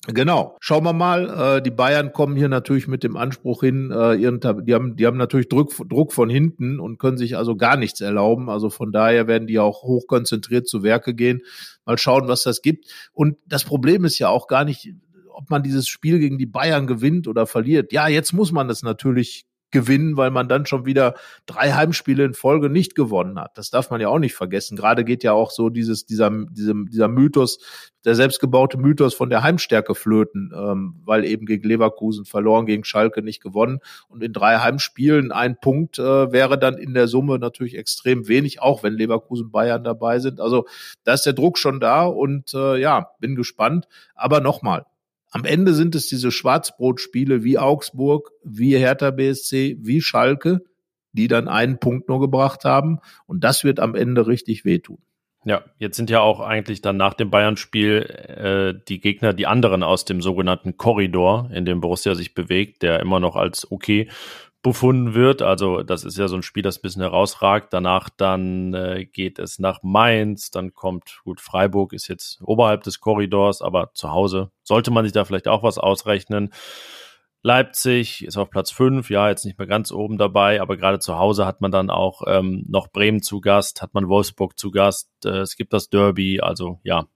[0.07, 0.57] Genau.
[0.61, 1.59] Schauen wir mal.
[1.59, 5.07] Äh, die Bayern kommen hier natürlich mit dem Anspruch hin, äh, ihren, die haben, die
[5.07, 8.49] haben natürlich Druck, Druck von hinten und können sich also gar nichts erlauben.
[8.49, 11.43] Also von daher werden die auch hochkonzentriert zu Werke gehen.
[11.85, 12.87] Mal schauen, was das gibt.
[13.13, 14.95] Und das Problem ist ja auch gar nicht,
[15.33, 17.93] ob man dieses Spiel gegen die Bayern gewinnt oder verliert.
[17.93, 21.15] Ja, jetzt muss man das natürlich gewinnen, weil man dann schon wieder
[21.47, 23.57] drei Heimspiele in Folge nicht gewonnen hat.
[23.57, 24.77] Das darf man ja auch nicht vergessen.
[24.77, 27.59] Gerade geht ja auch so dieses, dieser, dieser, dieser Mythos,
[28.05, 33.23] der selbstgebaute Mythos von der Heimstärke flöten, ähm, weil eben gegen Leverkusen verloren, gegen Schalke
[33.23, 33.81] nicht gewonnen.
[34.09, 38.61] Und in drei Heimspielen ein Punkt äh, wäre dann in der Summe natürlich extrem wenig,
[38.61, 40.41] auch wenn Leverkusen Bayern dabei sind.
[40.41, 40.67] Also
[41.05, 43.87] da ist der Druck schon da und äh, ja, bin gespannt.
[44.15, 44.87] Aber nochmal,
[45.31, 50.61] am Ende sind es diese Schwarzbrotspiele wie Augsburg, wie Hertha BSC, wie Schalke,
[51.13, 52.99] die dann einen Punkt nur gebracht haben.
[53.27, 54.99] Und das wird am Ende richtig wehtun.
[55.45, 59.83] Ja, jetzt sind ja auch eigentlich dann nach dem Bayern-Spiel äh, die Gegner, die anderen
[59.83, 64.09] aus dem sogenannten Korridor, in dem Borussia sich bewegt, der immer noch als okay
[64.63, 65.43] befunden wird.
[65.43, 67.73] Also das ist ja so ein Spiel, das ein bisschen herausragt.
[67.73, 73.01] Danach dann äh, geht es nach Mainz, dann kommt, gut, Freiburg ist jetzt oberhalb des
[73.01, 76.53] Korridors, aber zu Hause sollte man sich da vielleicht auch was ausrechnen.
[77.43, 81.17] Leipzig ist auf Platz fünf, ja, jetzt nicht mehr ganz oben dabei, aber gerade zu
[81.17, 85.11] Hause hat man dann auch ähm, noch Bremen zu Gast, hat man Wolfsburg zu Gast,
[85.25, 87.07] äh, es gibt das Derby, also ja,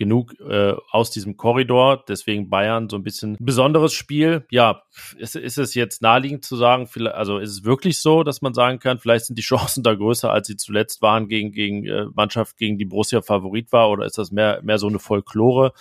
[0.00, 2.02] genug äh, aus diesem Korridor.
[2.08, 4.46] Deswegen Bayern so ein bisschen besonderes Spiel.
[4.50, 4.82] Ja,
[5.18, 8.78] ist, ist es jetzt naheliegend zu sagen, also ist es wirklich so, dass man sagen
[8.78, 12.56] kann, vielleicht sind die Chancen da größer, als sie zuletzt waren gegen, gegen äh, Mannschaft,
[12.56, 15.74] gegen die Borussia Favorit war, oder ist das mehr, mehr so eine Folklore?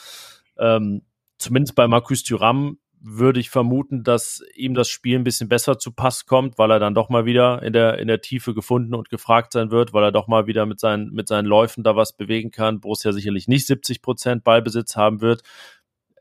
[0.57, 1.03] Ähm,
[1.37, 5.91] zumindest bei Marcus Thuram würde ich vermuten, dass ihm das Spiel ein bisschen besser zu
[5.91, 9.09] Pass kommt, weil er dann doch mal wieder in der, in der Tiefe gefunden und
[9.09, 12.13] gefragt sein wird, weil er doch mal wieder mit seinen, mit seinen Läufen da was
[12.13, 12.79] bewegen kann.
[12.79, 15.43] Borussia sicherlich nicht 70 Prozent Ballbesitz haben wird.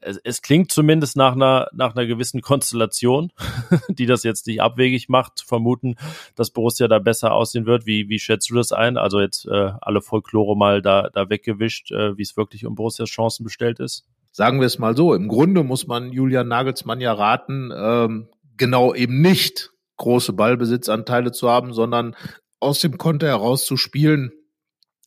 [0.00, 3.32] Es, es klingt zumindest nach einer, nach einer gewissen Konstellation,
[3.88, 5.96] die das jetzt nicht abwegig macht, zu vermuten,
[6.36, 7.86] dass Borussia da besser aussehen wird.
[7.86, 8.96] Wie, wie schätzt du das ein?
[8.96, 13.08] Also jetzt äh, alle Folklore mal da, da weggewischt, äh, wie es wirklich um Borussias
[13.08, 14.06] Chancen bestellt ist?
[14.38, 18.94] Sagen wir es mal so, im Grunde muss man Julian Nagelsmann ja raten, ähm, genau
[18.94, 22.14] eben nicht große Ballbesitzanteile zu haben, sondern
[22.60, 24.30] aus dem Konter heraus zu spielen.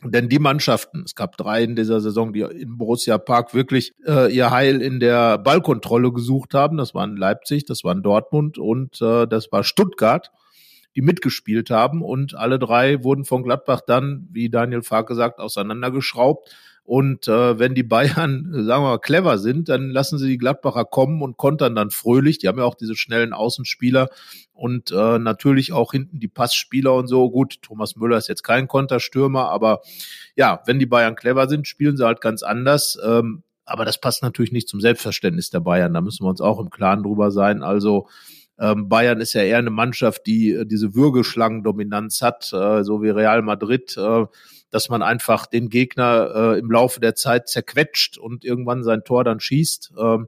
[0.04, 4.36] Denn die Mannschaften, es gab drei in dieser Saison, die im Borussia Park wirklich äh,
[4.36, 6.76] ihr Heil in der Ballkontrolle gesucht haben.
[6.76, 10.30] Das waren Leipzig, das waren Dortmund und äh, das war Stuttgart,
[10.94, 12.02] die mitgespielt haben.
[12.02, 16.50] Und alle drei wurden von Gladbach dann, wie Daniel Fark gesagt, auseinandergeschraubt
[16.84, 20.86] und äh, wenn die Bayern, sagen wir mal, clever sind, dann lassen sie die Gladbacher
[20.86, 22.40] kommen und kontern dann fröhlich.
[22.40, 24.10] Die haben ja auch diese schnellen Außenspieler
[24.54, 27.30] und äh, natürlich auch hinten die Passspieler und so.
[27.30, 29.82] Gut, Thomas Müller ist jetzt kein Konterstürmer, aber
[30.36, 32.98] ja, wenn die Bayern clever sind, spielen sie halt ganz anders.
[33.04, 35.94] Ähm, aber das passt natürlich nicht zum Selbstverständnis der Bayern.
[35.94, 37.64] Da müssen wir uns auch im Klaren drüber sein.
[37.64, 38.08] Also
[38.60, 43.10] ähm, Bayern ist ja eher eine Mannschaft, die äh, diese Würgeschlangendominanz hat, äh, so wie
[43.10, 43.96] Real Madrid.
[43.98, 44.26] Äh,
[44.72, 49.24] dass man einfach den Gegner äh, im Laufe der Zeit zerquetscht und irgendwann sein Tor
[49.24, 49.94] dann schießt.
[50.00, 50.28] Ähm,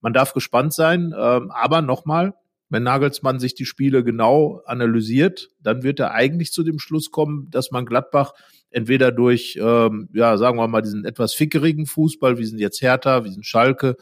[0.00, 2.34] man darf gespannt sein, ähm, aber nochmal,
[2.68, 7.48] wenn Nagelsmann sich die Spiele genau analysiert, dann wird er eigentlich zu dem Schluss kommen,
[7.50, 8.32] dass man Gladbach
[8.70, 13.24] entweder durch, ähm, ja, sagen wir mal, diesen etwas fickerigen Fußball, wie sind jetzt Hertha,
[13.24, 13.96] wie sind Schalke,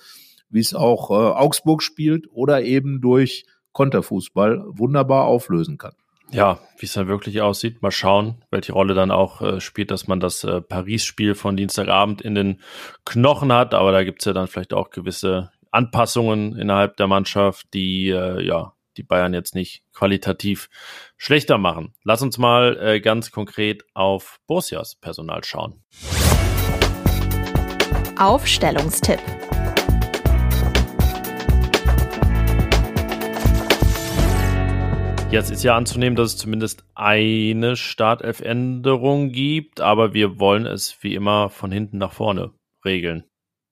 [0.49, 5.95] wie es auch äh, Augsburg spielt, oder eben durch Konterfußball wunderbar auflösen kann.
[6.33, 7.83] Ja, wie es dann wirklich aussieht.
[7.83, 12.23] Mal schauen, welche Rolle dann auch äh, spielt, dass man das äh, Paris-Spiel von Dienstagabend
[12.23, 12.61] in den
[13.05, 13.75] Knochen hat.
[13.75, 18.75] Aber da gibt's ja dann vielleicht auch gewisse Anpassungen innerhalb der Mannschaft, die äh, ja
[18.97, 20.69] die Bayern jetzt nicht qualitativ
[21.17, 21.95] schlechter machen.
[22.05, 25.83] Lass uns mal äh, ganz konkret auf Borussias Personal schauen.
[28.19, 29.21] Aufstellungstipp.
[35.31, 41.15] Jetzt ist ja anzunehmen, dass es zumindest eine Startelf-Änderung gibt, aber wir wollen es wie
[41.15, 42.51] immer von hinten nach vorne
[42.85, 43.23] regeln.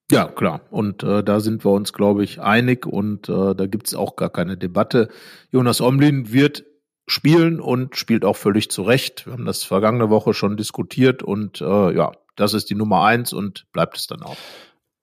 [0.09, 0.61] Ja, klar.
[0.71, 4.15] Und äh, da sind wir uns, glaube ich, einig und äh, da gibt es auch
[4.15, 5.09] gar keine Debatte.
[5.51, 6.65] Jonas Omlin wird
[7.09, 9.27] spielen und spielt auch völlig zu Recht.
[9.27, 13.33] Wir haben das vergangene Woche schon diskutiert und äh, ja, das ist die Nummer eins
[13.33, 14.37] und bleibt es dann auch.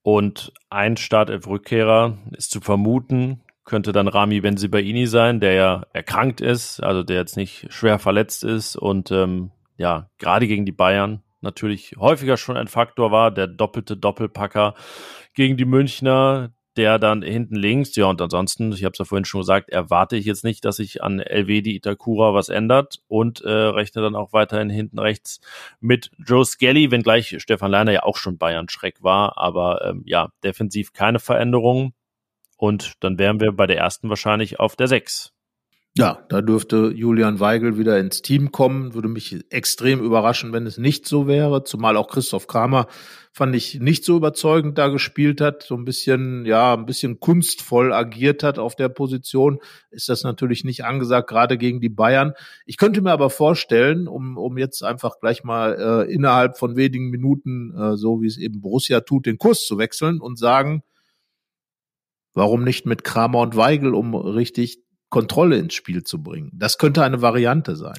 [0.03, 6.81] Und ein Startelf-Rückkehrer ist zu vermuten, könnte dann Rami Benzibaini sein, der ja erkrankt ist,
[6.81, 11.95] also der jetzt nicht schwer verletzt ist und ähm, ja, gerade gegen die Bayern natürlich
[11.97, 14.75] häufiger schon ein Faktor war, der doppelte Doppelpacker
[15.33, 19.23] gegen die Münchner, der dann hinten links, ja, und ansonsten, ich habe es ja vorhin
[19.23, 23.49] schon gesagt, erwarte ich jetzt nicht, dass sich an Elvedi Itakura was ändert und äh,
[23.49, 25.39] rechne dann auch weiterhin hinten rechts
[25.79, 30.91] mit Joe Skelly, wenngleich Stefan Leiner ja auch schon Bayern-Schreck war, aber ähm, ja, defensiv
[30.91, 31.93] keine Veränderung.
[32.57, 35.35] Und dann wären wir bei der ersten wahrscheinlich auf der 6.
[35.97, 38.93] Ja, da dürfte Julian Weigel wieder ins Team kommen.
[38.93, 41.63] Würde mich extrem überraschen, wenn es nicht so wäre.
[41.63, 42.87] Zumal auch Christoph Kramer
[43.31, 47.93] fand ich nicht so überzeugend da gespielt hat, so ein bisschen, ja, ein bisschen kunstvoll
[47.93, 49.59] agiert hat auf der Position.
[49.89, 52.33] Ist das natürlich nicht angesagt, gerade gegen die Bayern.
[52.65, 57.09] Ich könnte mir aber vorstellen, um, um jetzt einfach gleich mal äh, innerhalb von wenigen
[57.09, 60.83] Minuten, äh, so wie es eben Borussia tut, den Kurs zu wechseln und sagen,
[62.35, 66.51] warum nicht mit Kramer und Weigel, um richtig Kontrolle ins Spiel zu bringen.
[66.53, 67.97] Das könnte eine Variante sein.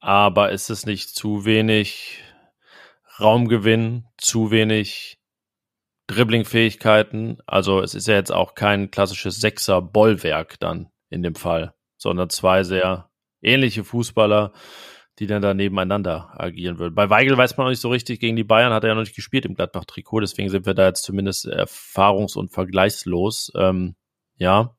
[0.00, 2.22] Aber ist es nicht zu wenig
[3.20, 5.18] Raumgewinn, zu wenig
[6.08, 7.38] Dribblingfähigkeiten?
[7.46, 12.64] Also es ist ja jetzt auch kein klassisches Sechser-Bollwerk dann in dem Fall, sondern zwei
[12.64, 13.10] sehr
[13.42, 14.52] ähnliche Fußballer,
[15.20, 16.94] die dann da nebeneinander agieren würden.
[16.94, 19.02] Bei Weigel weiß man noch nicht so richtig, gegen die Bayern hat er ja noch
[19.02, 23.52] nicht gespielt im Gladbach-Trikot, deswegen sind wir da jetzt zumindest erfahrungs- und vergleichslos.
[23.54, 23.94] Ähm,
[24.36, 24.74] ja,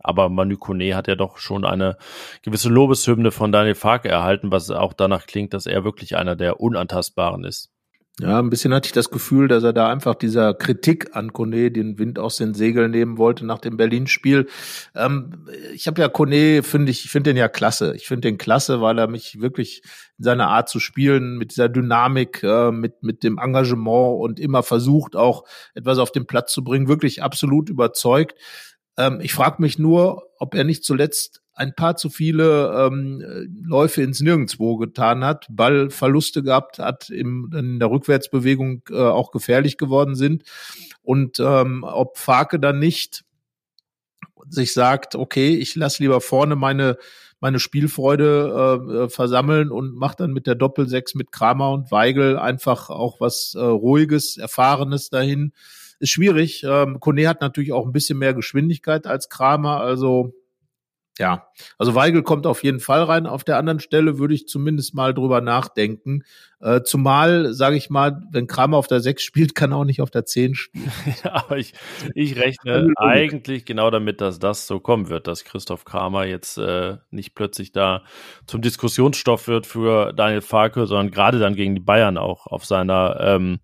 [0.00, 1.96] aber Manu Kone hat ja doch schon eine
[2.42, 6.60] gewisse Lobeshymne von Daniel Farke erhalten, was auch danach klingt, dass er wirklich einer der
[6.60, 7.73] Unantastbaren ist.
[8.20, 11.72] Ja, ein bisschen hatte ich das Gefühl, dass er da einfach dieser Kritik an Kone
[11.72, 14.46] den Wind aus den Segeln nehmen wollte nach dem Berlin-Spiel.
[14.94, 17.92] Ähm, ich habe ja Kone, finde ich, ich finde den ja klasse.
[17.96, 19.82] Ich finde den klasse, weil er mich wirklich
[20.16, 24.62] in seiner Art zu spielen, mit dieser Dynamik, äh, mit, mit dem Engagement und immer
[24.62, 25.42] versucht, auch
[25.74, 28.38] etwas auf den Platz zu bringen, wirklich absolut überzeugt.
[28.96, 33.22] Ähm, ich frage mich nur, ob er nicht zuletzt ein paar zu viele ähm,
[33.64, 39.78] Läufe ins Nirgendwo getan hat, Ballverluste gehabt hat, im, in der Rückwärtsbewegung äh, auch gefährlich
[39.78, 40.42] geworden sind.
[41.02, 43.24] Und ähm, ob Farke dann nicht
[44.48, 46.98] sich sagt, okay, ich lasse lieber vorne meine
[47.40, 52.38] meine Spielfreude äh, äh versammeln und mache dann mit der Doppelsechs mit Kramer und Weigel
[52.38, 55.52] einfach auch was äh, ruhiges, erfahrenes dahin
[55.98, 56.64] ist schwierig.
[56.64, 60.32] Ähm, Kone hat natürlich auch ein bisschen mehr Geschwindigkeit als Kramer, also
[61.18, 61.46] ja,
[61.78, 63.26] also Weigel kommt auf jeden Fall rein.
[63.26, 66.24] Auf der anderen Stelle würde ich zumindest mal drüber nachdenken.
[66.60, 70.00] Äh, zumal, sage ich mal, wenn Kramer auf der 6 spielt, kann er auch nicht
[70.00, 70.90] auf der 10 spielen.
[71.24, 71.74] ja, aber ich,
[72.14, 76.96] ich rechne eigentlich genau damit, dass das so kommen wird, dass Christoph Kramer jetzt äh,
[77.10, 78.02] nicht plötzlich da
[78.46, 83.18] zum Diskussionsstoff wird für Daniel Farke, sondern gerade dann gegen die Bayern auch auf seiner
[83.20, 83.60] ähm,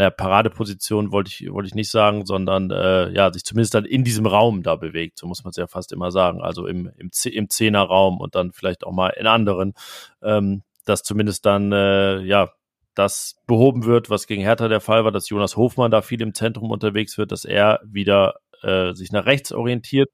[0.00, 4.02] naja, Paradeposition wollte ich, wollte ich nicht sagen, sondern äh, ja, sich zumindest dann in
[4.02, 6.40] diesem Raum da bewegt, so muss man es ja fast immer sagen.
[6.40, 9.74] Also im, im, im Zehnerraum und dann vielleicht auch mal in anderen,
[10.22, 12.50] ähm, dass zumindest dann äh, ja
[12.94, 16.32] das behoben wird, was gegen Hertha der Fall war, dass Jonas Hofmann da viel im
[16.32, 20.08] Zentrum unterwegs wird, dass er wieder äh, sich nach rechts orientiert.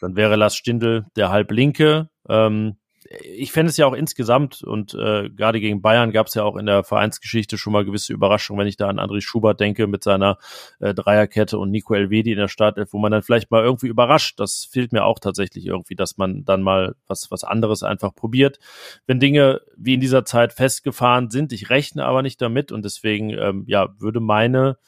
[0.00, 2.08] Dann wäre Lars Stindl der Halblinke.
[2.26, 2.78] Ähm,
[3.22, 6.56] ich fände es ja auch insgesamt und äh, gerade gegen Bayern gab es ja auch
[6.56, 10.02] in der Vereinsgeschichte schon mal gewisse Überraschungen, wenn ich da an André Schubert denke mit
[10.02, 10.38] seiner
[10.80, 14.40] äh, Dreierkette und Nico Elvedi in der Startelf, wo man dann vielleicht mal irgendwie überrascht.
[14.40, 18.58] Das fehlt mir auch tatsächlich irgendwie, dass man dann mal was was anderes einfach probiert.
[19.06, 23.30] Wenn Dinge wie in dieser Zeit festgefahren sind, ich rechne aber nicht damit und deswegen
[23.30, 24.78] ähm, ja würde meine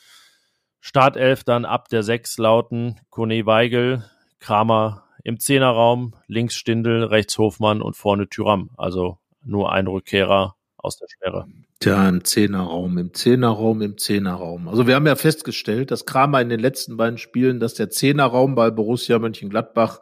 [0.81, 4.05] Startelf dann ab der sechs lauten Kone Weigel,
[4.39, 8.71] Kramer im Zehnerraum, links Stindel, rechts Hofmann und vorne Tyram.
[8.79, 11.47] Also nur ein Rückkehrer aus der Sperre.
[11.81, 14.69] Tja, im Zehnerraum, im Zehnerraum, im Zehnerraum.
[14.69, 18.55] Also wir haben ja festgestellt, dass Kramer in den letzten beiden Spielen, dass der Zehnerraum
[18.55, 20.01] bei Borussia Mönchengladbach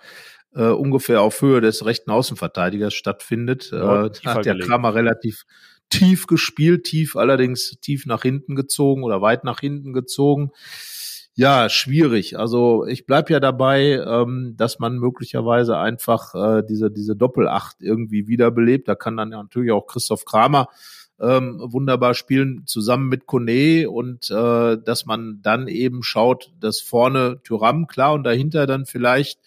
[0.55, 3.73] äh, ungefähr auf Höhe des rechten Außenverteidigers stattfindet.
[3.73, 5.43] Ja, äh, hat der Kramer relativ
[5.91, 10.53] tief gespielt, tief allerdings tief nach hinten gezogen oder weit nach hinten gezogen.
[11.39, 12.39] Ja, schwierig.
[12.39, 18.27] Also ich bleib ja dabei, ähm, dass man möglicherweise einfach äh, diese, diese Doppelacht irgendwie
[18.27, 18.89] wiederbelebt.
[18.89, 20.69] Da kann dann ja natürlich auch Christoph Kramer
[21.21, 27.43] ähm, wunderbar spielen, zusammen mit Kone und äh, dass man dann eben schaut, dass vorne
[27.45, 29.39] Tyram klar und dahinter dann vielleicht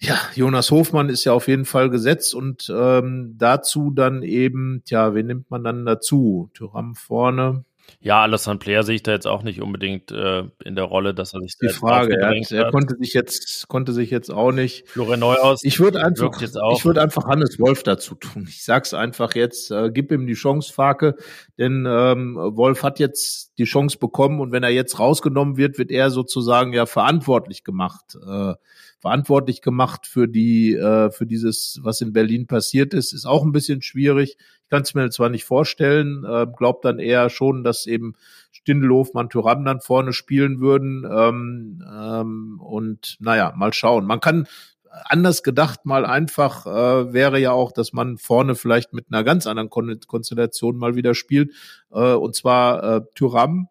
[0.00, 5.14] ja, Jonas Hofmann ist ja auf jeden Fall gesetzt und ähm, dazu dann eben, tja,
[5.14, 6.50] wen nimmt man dann dazu?
[6.54, 7.64] Tyram vorne,
[8.00, 11.34] ja, Alassane Player sehe ich da jetzt auch nicht unbedingt äh, in der Rolle, dass
[11.34, 12.16] er sich die Frage.
[12.18, 14.88] Er, hat, er konnte sich jetzt konnte sich jetzt auch nicht.
[14.88, 15.60] Florian Neuhaus.
[15.62, 18.46] Ich würde einfach ich würde einfach Hannes Wolf dazu tun.
[18.48, 19.70] Ich sag's einfach jetzt.
[19.70, 21.14] Äh, gib ihm die Chance, Farke,
[21.58, 25.92] denn ähm, Wolf hat jetzt die Chance bekommen und wenn er jetzt rausgenommen wird, wird
[25.92, 28.16] er sozusagen ja verantwortlich gemacht.
[28.26, 28.54] Äh,
[29.02, 33.52] verantwortlich gemacht für die äh, für dieses was in Berlin passiert ist ist auch ein
[33.52, 34.38] bisschen schwierig
[34.72, 38.14] kann es mir zwar nicht vorstellen, äh, glaubt dann eher schon, dass eben
[38.52, 41.04] Stindelhof, Manturam dann vorne spielen würden.
[41.04, 44.06] Ähm, ähm, und naja, mal schauen.
[44.06, 44.46] Man kann
[44.90, 49.46] anders gedacht mal einfach äh, wäre ja auch, dass man vorne vielleicht mit einer ganz
[49.46, 51.52] anderen Kon Konstellation mal wieder spielt.
[51.90, 53.68] Äh, und zwar äh, Tyram,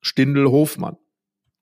[0.00, 0.96] Stindel, Hofmann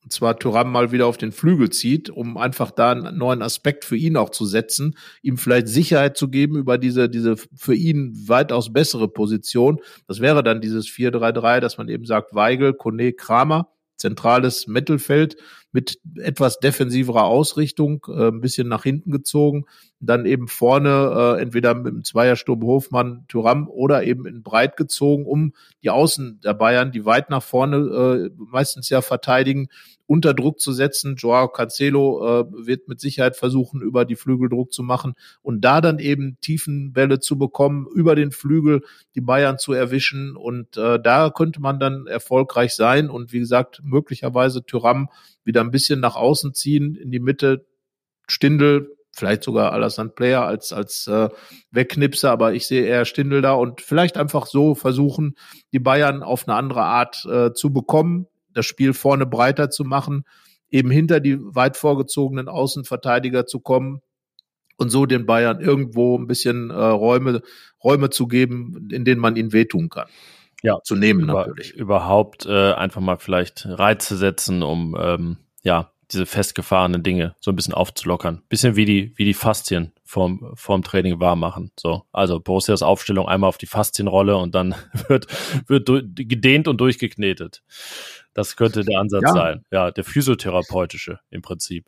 [0.05, 3.87] und zwar Thuram mal wieder auf den Flügel zieht, um einfach da einen neuen Aspekt
[3.87, 8.13] für ihn auch zu setzen, ihm vielleicht Sicherheit zu geben über diese, diese für ihn
[8.29, 9.81] weitaus bessere Position.
[10.07, 15.37] Das wäre dann dieses 4-3-3, dass man eben sagt, Weigel, Kone, Kramer zentrales Mittelfeld
[15.75, 19.67] mit etwas defensiverer Ausrichtung, äh, ein bisschen nach hinten gezogen,
[19.99, 25.27] dann eben vorne äh, entweder mit dem Zweiersturm Hofmann, Thuram oder eben in breit gezogen,
[25.27, 25.53] um
[25.83, 29.69] die Außen der Bayern, die weit nach vorne äh, meistens ja verteidigen,
[30.07, 31.17] unter Druck zu setzen.
[31.17, 35.81] Joao Cancelo äh, wird mit Sicherheit versuchen, über die Flügel Druck zu machen und da
[35.81, 38.83] dann eben tiefen Bälle zu bekommen, über den Flügel
[39.17, 40.37] die Bayern zu erwischen.
[40.37, 43.11] Und äh, da könnte man dann erfolgreich sein.
[43.11, 45.09] Und wie gesagt, möglicherweise Tyram
[45.45, 47.67] wieder ein bisschen nach außen ziehen, in die Mitte.
[48.27, 51.29] Stindel, vielleicht sogar Alassane Player als, als äh,
[51.71, 55.35] Wegknipser, aber ich sehe eher Stindel da und vielleicht einfach so versuchen,
[55.73, 60.25] die Bayern auf eine andere Art äh, zu bekommen, das Spiel vorne breiter zu machen,
[60.71, 64.01] eben hinter die weit vorgezogenen Außenverteidiger zu kommen
[64.77, 67.43] und so den Bayern irgendwo ein bisschen äh, Räume,
[67.83, 70.09] Räume zu geben, in denen man ihnen wehtun kann.
[70.65, 71.75] Ja, zu nehmen über, natürlich.
[71.75, 77.57] Überhaupt äh, einfach mal vielleicht Reize setzen, um ähm, ja diese festgefahrenen Dinge so ein
[77.57, 78.43] bisschen aufzulockern.
[78.49, 81.71] Bisschen wie die, wie die Faszien vorm, vorm Training warm machen.
[81.79, 82.05] So.
[82.13, 84.75] Also Borussias Aufstellung einmal auf die Faszienrolle und dann
[85.09, 85.27] wird,
[85.67, 87.63] wird gedehnt und durchgeknetet.
[88.33, 89.33] Das könnte der Ansatz ja.
[89.33, 89.65] sein.
[89.71, 91.87] Ja, der physiotherapeutische im Prinzip.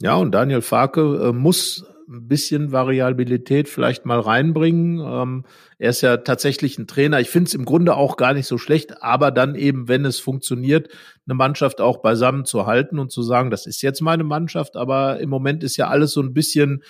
[0.00, 4.98] Ja, und Daniel Farke äh, muss ein bisschen Variabilität vielleicht mal reinbringen.
[5.00, 5.44] Ähm,
[5.78, 7.20] er ist ja tatsächlich ein Trainer.
[7.20, 10.18] Ich finde es im Grunde auch gar nicht so schlecht, aber dann eben, wenn es
[10.18, 10.88] funktioniert,
[11.26, 15.20] eine Mannschaft auch beisammen zu halten und zu sagen, das ist jetzt meine Mannschaft, aber
[15.20, 16.82] im Moment ist ja alles so ein bisschen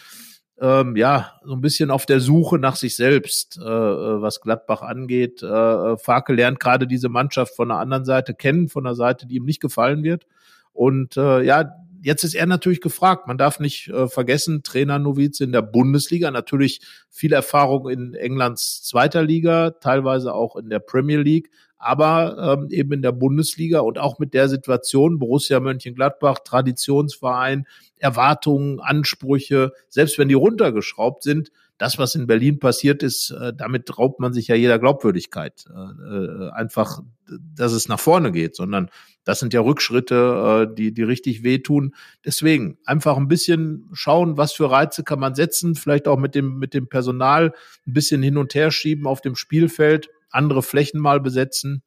[0.61, 4.83] ähm, ja, so ein bisschen auf der Suche nach sich selbst, äh, äh was Gladbach
[4.83, 5.43] angeht.
[5.43, 9.27] Äh, äh, Farke lernt gerade diese Mannschaft von der anderen Seite kennen, von der Seite,
[9.27, 10.27] die ihm nicht gefallen wird.
[10.73, 11.73] Und äh, ja,
[12.03, 13.27] jetzt ist er natürlich gefragt.
[13.27, 16.81] Man darf nicht äh, vergessen, Trainer Noviz in der Bundesliga, natürlich
[17.11, 22.93] viel Erfahrung in Englands zweiter Liga, teilweise auch in der Premier League, aber ähm, eben
[22.93, 27.67] in der Bundesliga und auch mit der Situation Borussia Mönchengladbach, Traditionsverein,
[27.99, 33.97] Erwartungen, Ansprüche, selbst wenn die runtergeschraubt sind, das, was in Berlin passiert ist, äh, damit
[33.99, 35.65] raubt man sich ja jeder Glaubwürdigkeit.
[35.69, 38.91] Äh, äh, einfach, dass es nach vorne geht, sondern
[39.25, 41.95] das sind ja Rückschritte, die, die richtig wehtun.
[42.25, 46.59] Deswegen einfach ein bisschen schauen, was für Reize kann man setzen, vielleicht auch mit dem,
[46.59, 47.53] mit dem Personal
[47.87, 51.83] ein bisschen hin und her schieben auf dem Spielfeld, andere Flächen mal besetzen.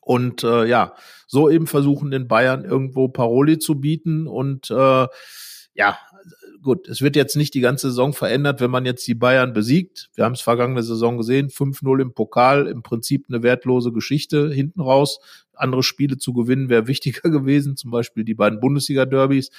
[0.00, 0.94] Und äh, ja,
[1.26, 5.06] so eben versuchen den Bayern irgendwo Paroli zu bieten und äh,
[5.74, 5.98] ja,
[6.62, 10.10] gut, es wird jetzt nicht die ganze Saison verändert, wenn man jetzt die Bayern besiegt.
[10.14, 14.80] Wir haben es vergangene Saison gesehen, 5-0 im Pokal, im Prinzip eine wertlose Geschichte hinten
[14.80, 15.20] raus.
[15.54, 19.50] Andere Spiele zu gewinnen wäre wichtiger gewesen, zum Beispiel die beiden Bundesliga-Derbys.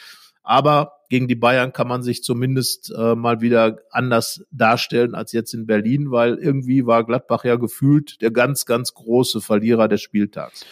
[0.43, 5.53] Aber gegen die Bayern kann man sich zumindest äh, mal wieder anders darstellen als jetzt
[5.53, 10.65] in Berlin, weil irgendwie war Gladbach ja gefühlt der ganz, ganz große Verlierer des Spieltags.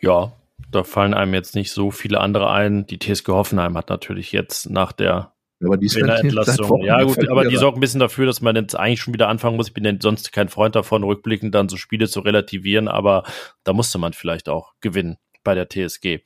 [0.00, 0.32] Ja,
[0.70, 2.86] da fallen einem jetzt nicht so viele andere ein.
[2.86, 5.31] Die TSG Hoffenheim hat natürlich jetzt nach der
[5.64, 6.84] Aber die Trainerentlassung.
[6.84, 9.56] Ja, gut, aber die sorgt ein bisschen dafür, dass man jetzt eigentlich schon wieder anfangen
[9.56, 9.68] muss.
[9.68, 13.24] Ich bin ja sonst kein Freund davon, rückblickend dann so Spiele zu relativieren, aber
[13.64, 16.20] da musste man vielleicht auch gewinnen bei der TSG.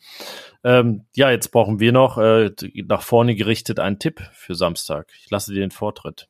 [0.64, 2.51] Ähm, ja, jetzt brauchen wir noch äh,
[2.87, 5.09] nach vorne gerichtet einen Tipp für Samstag.
[5.22, 6.28] Ich lasse dir den Vortritt.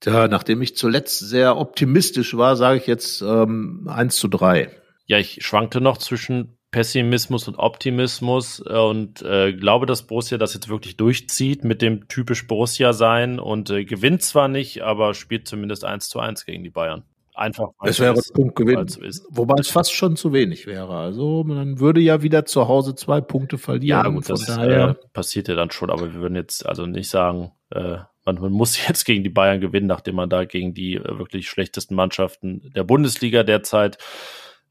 [0.00, 4.70] Tja, nachdem ich zuletzt sehr optimistisch war, sage ich jetzt ähm, 1 zu 3.
[5.06, 10.54] Ja, ich schwankte noch zwischen Pessimismus und Optimismus äh, und äh, glaube, dass Borussia das
[10.54, 15.48] jetzt wirklich durchzieht mit dem typisch Borussia sein und äh, gewinnt zwar nicht, aber spielt
[15.48, 17.02] zumindest 1 zu 1 gegen die Bayern.
[17.34, 17.70] Einfach.
[17.82, 18.86] Es wäre ein Punktgewinn.
[19.30, 20.94] Wobei es fast schon zu wenig wäre.
[20.94, 24.04] Also man würde ja wieder zu Hause zwei Punkte verlieren.
[24.04, 27.08] Ja, gut, das daher äh, passiert ja dann schon, aber wir würden jetzt also nicht
[27.08, 30.96] sagen, äh, man, man, muss jetzt gegen die Bayern gewinnen, nachdem man da gegen die
[30.96, 33.96] äh, wirklich schlechtesten Mannschaften der Bundesliga derzeit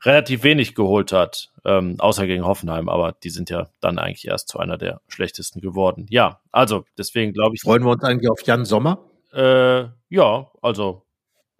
[0.03, 4.47] relativ wenig geholt hat, ähm, außer gegen Hoffenheim, aber die sind ja dann eigentlich erst
[4.47, 6.05] zu einer der schlechtesten geworden.
[6.09, 7.61] Ja, also deswegen glaube ich.
[7.61, 9.09] Freuen wir uns eigentlich auf Jan Sommer?
[9.33, 11.03] Äh, ja, also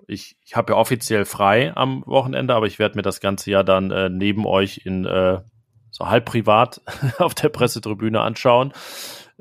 [0.08, 3.64] ich, ich habe ja offiziell frei am Wochenende, aber ich werde mir das ganze ja
[3.64, 5.42] dann äh, neben euch in äh,
[5.92, 6.82] so halb privat
[7.20, 8.74] auf der Pressetribüne anschauen,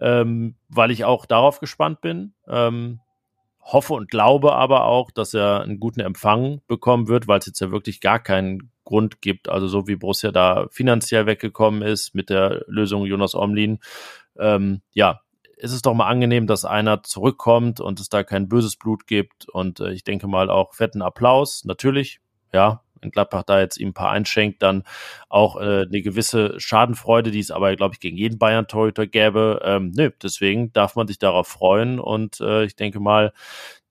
[0.01, 2.35] ähm, weil ich auch darauf gespannt bin.
[2.49, 3.01] Ähm,
[3.61, 7.61] hoffe und glaube aber auch, dass er einen guten Empfang bekommen wird, weil es jetzt
[7.61, 9.51] ja wirklich gar keinen Grund gibt.
[9.51, 13.81] Also so wie Borussia da finanziell weggekommen ist mit der Lösung Jonas Omlin.
[14.39, 15.21] Ähm, ja,
[15.59, 19.47] ist es doch mal angenehm, dass einer zurückkommt und es da kein böses Blut gibt.
[19.49, 21.67] Und äh, ich denke mal auch fetten Applaus.
[21.67, 22.21] Natürlich,
[22.51, 24.85] ja, wenn Gladbach da jetzt ihm ein paar einschenkt, dann
[25.29, 29.61] auch äh, eine gewisse Schadenfreude, die es aber, glaube ich, gegen jeden Bayern-Torhüter gäbe.
[29.65, 33.35] Ähm, nö, deswegen darf man sich darauf freuen und äh, ich denke mal,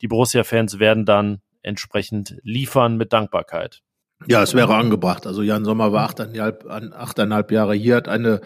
[0.02, 3.84] die Borussia-Fans werden dann entsprechend liefern mit Dankbarkeit.
[4.26, 5.28] Ja, es wäre angebracht.
[5.28, 8.42] Also Jan Sommer war achteinhalb, achteinhalb Jahre hier, hat eine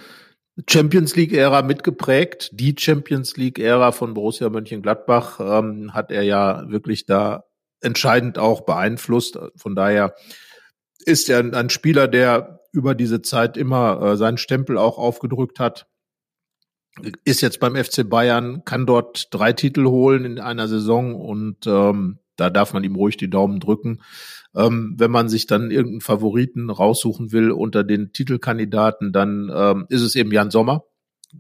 [0.69, 2.49] Champions League-Ära mitgeprägt.
[2.53, 7.45] Die Champions League-Ära von Borussia Mönchengladbach ähm, hat er ja wirklich da
[7.79, 9.39] entscheidend auch beeinflusst.
[9.55, 10.13] Von daher
[11.05, 15.87] ist er ein Spieler, der über diese Zeit immer äh, seinen Stempel auch aufgedrückt hat.
[17.23, 22.19] Ist jetzt beim FC Bayern, kann dort drei Titel holen in einer Saison und ähm,
[22.35, 24.01] da darf man ihm ruhig die Daumen drücken.
[24.55, 30.01] Ähm, wenn man sich dann irgendeinen Favoriten raussuchen will unter den Titelkandidaten, dann ähm, ist
[30.01, 30.83] es eben Jan Sommer,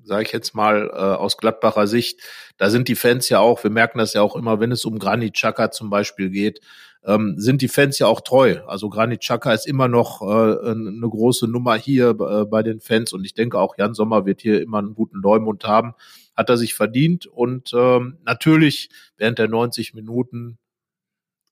[0.03, 2.21] sage ich jetzt mal äh, aus Gladbacher Sicht.
[2.57, 4.97] Da sind die Fans ja auch, wir merken das ja auch immer, wenn es um
[4.97, 6.61] Granit Xhaka zum Beispiel geht,
[7.03, 8.59] ähm, sind die Fans ja auch treu.
[8.67, 13.13] Also Granit Xhaka ist immer noch äh, eine große Nummer hier äh, bei den Fans
[13.13, 15.93] und ich denke auch Jan Sommer wird hier immer einen guten Leumund haben.
[16.35, 20.57] Hat er sich verdient und ähm, natürlich während der 90 Minuten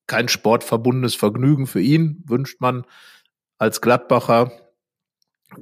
[0.09, 2.85] kein sportverbundenes Vergnügen für ihn, wünscht man
[3.57, 4.51] als Gladbacher,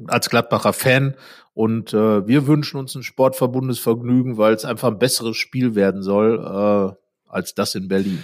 [0.07, 1.15] als Gladbacher Fan.
[1.53, 6.01] Und äh, wir wünschen uns ein sportverbundenes Vergnügen, weil es einfach ein besseres Spiel werden
[6.01, 8.23] soll äh, als das in Berlin.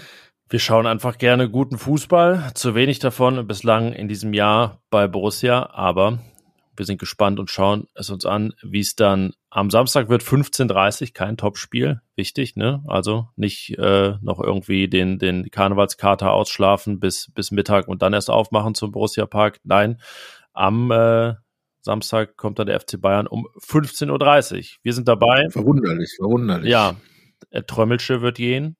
[0.49, 2.51] Wir schauen einfach gerne guten Fußball.
[2.53, 6.19] Zu wenig davon bislang in diesem Jahr bei Borussia, aber
[6.76, 10.24] wir sind gespannt und schauen es uns an, wie es dann am Samstag wird.
[10.24, 12.01] 15.30 kein Topspiel.
[12.15, 12.84] Wichtig, ne?
[12.88, 18.30] Also nicht äh, noch irgendwie den, den Karnevalskater ausschlafen bis, bis Mittag und dann erst
[18.30, 19.59] aufmachen zum Borussia Park.
[19.63, 19.99] Nein,
[20.53, 21.34] am äh,
[21.82, 24.63] Samstag kommt dann der FC Bayern um 15.30 Uhr.
[24.84, 25.47] Wir sind dabei.
[25.49, 26.69] Verwunderlich, verwunderlich.
[26.69, 26.95] Ja,
[27.67, 28.78] Trömmelsche wird gehen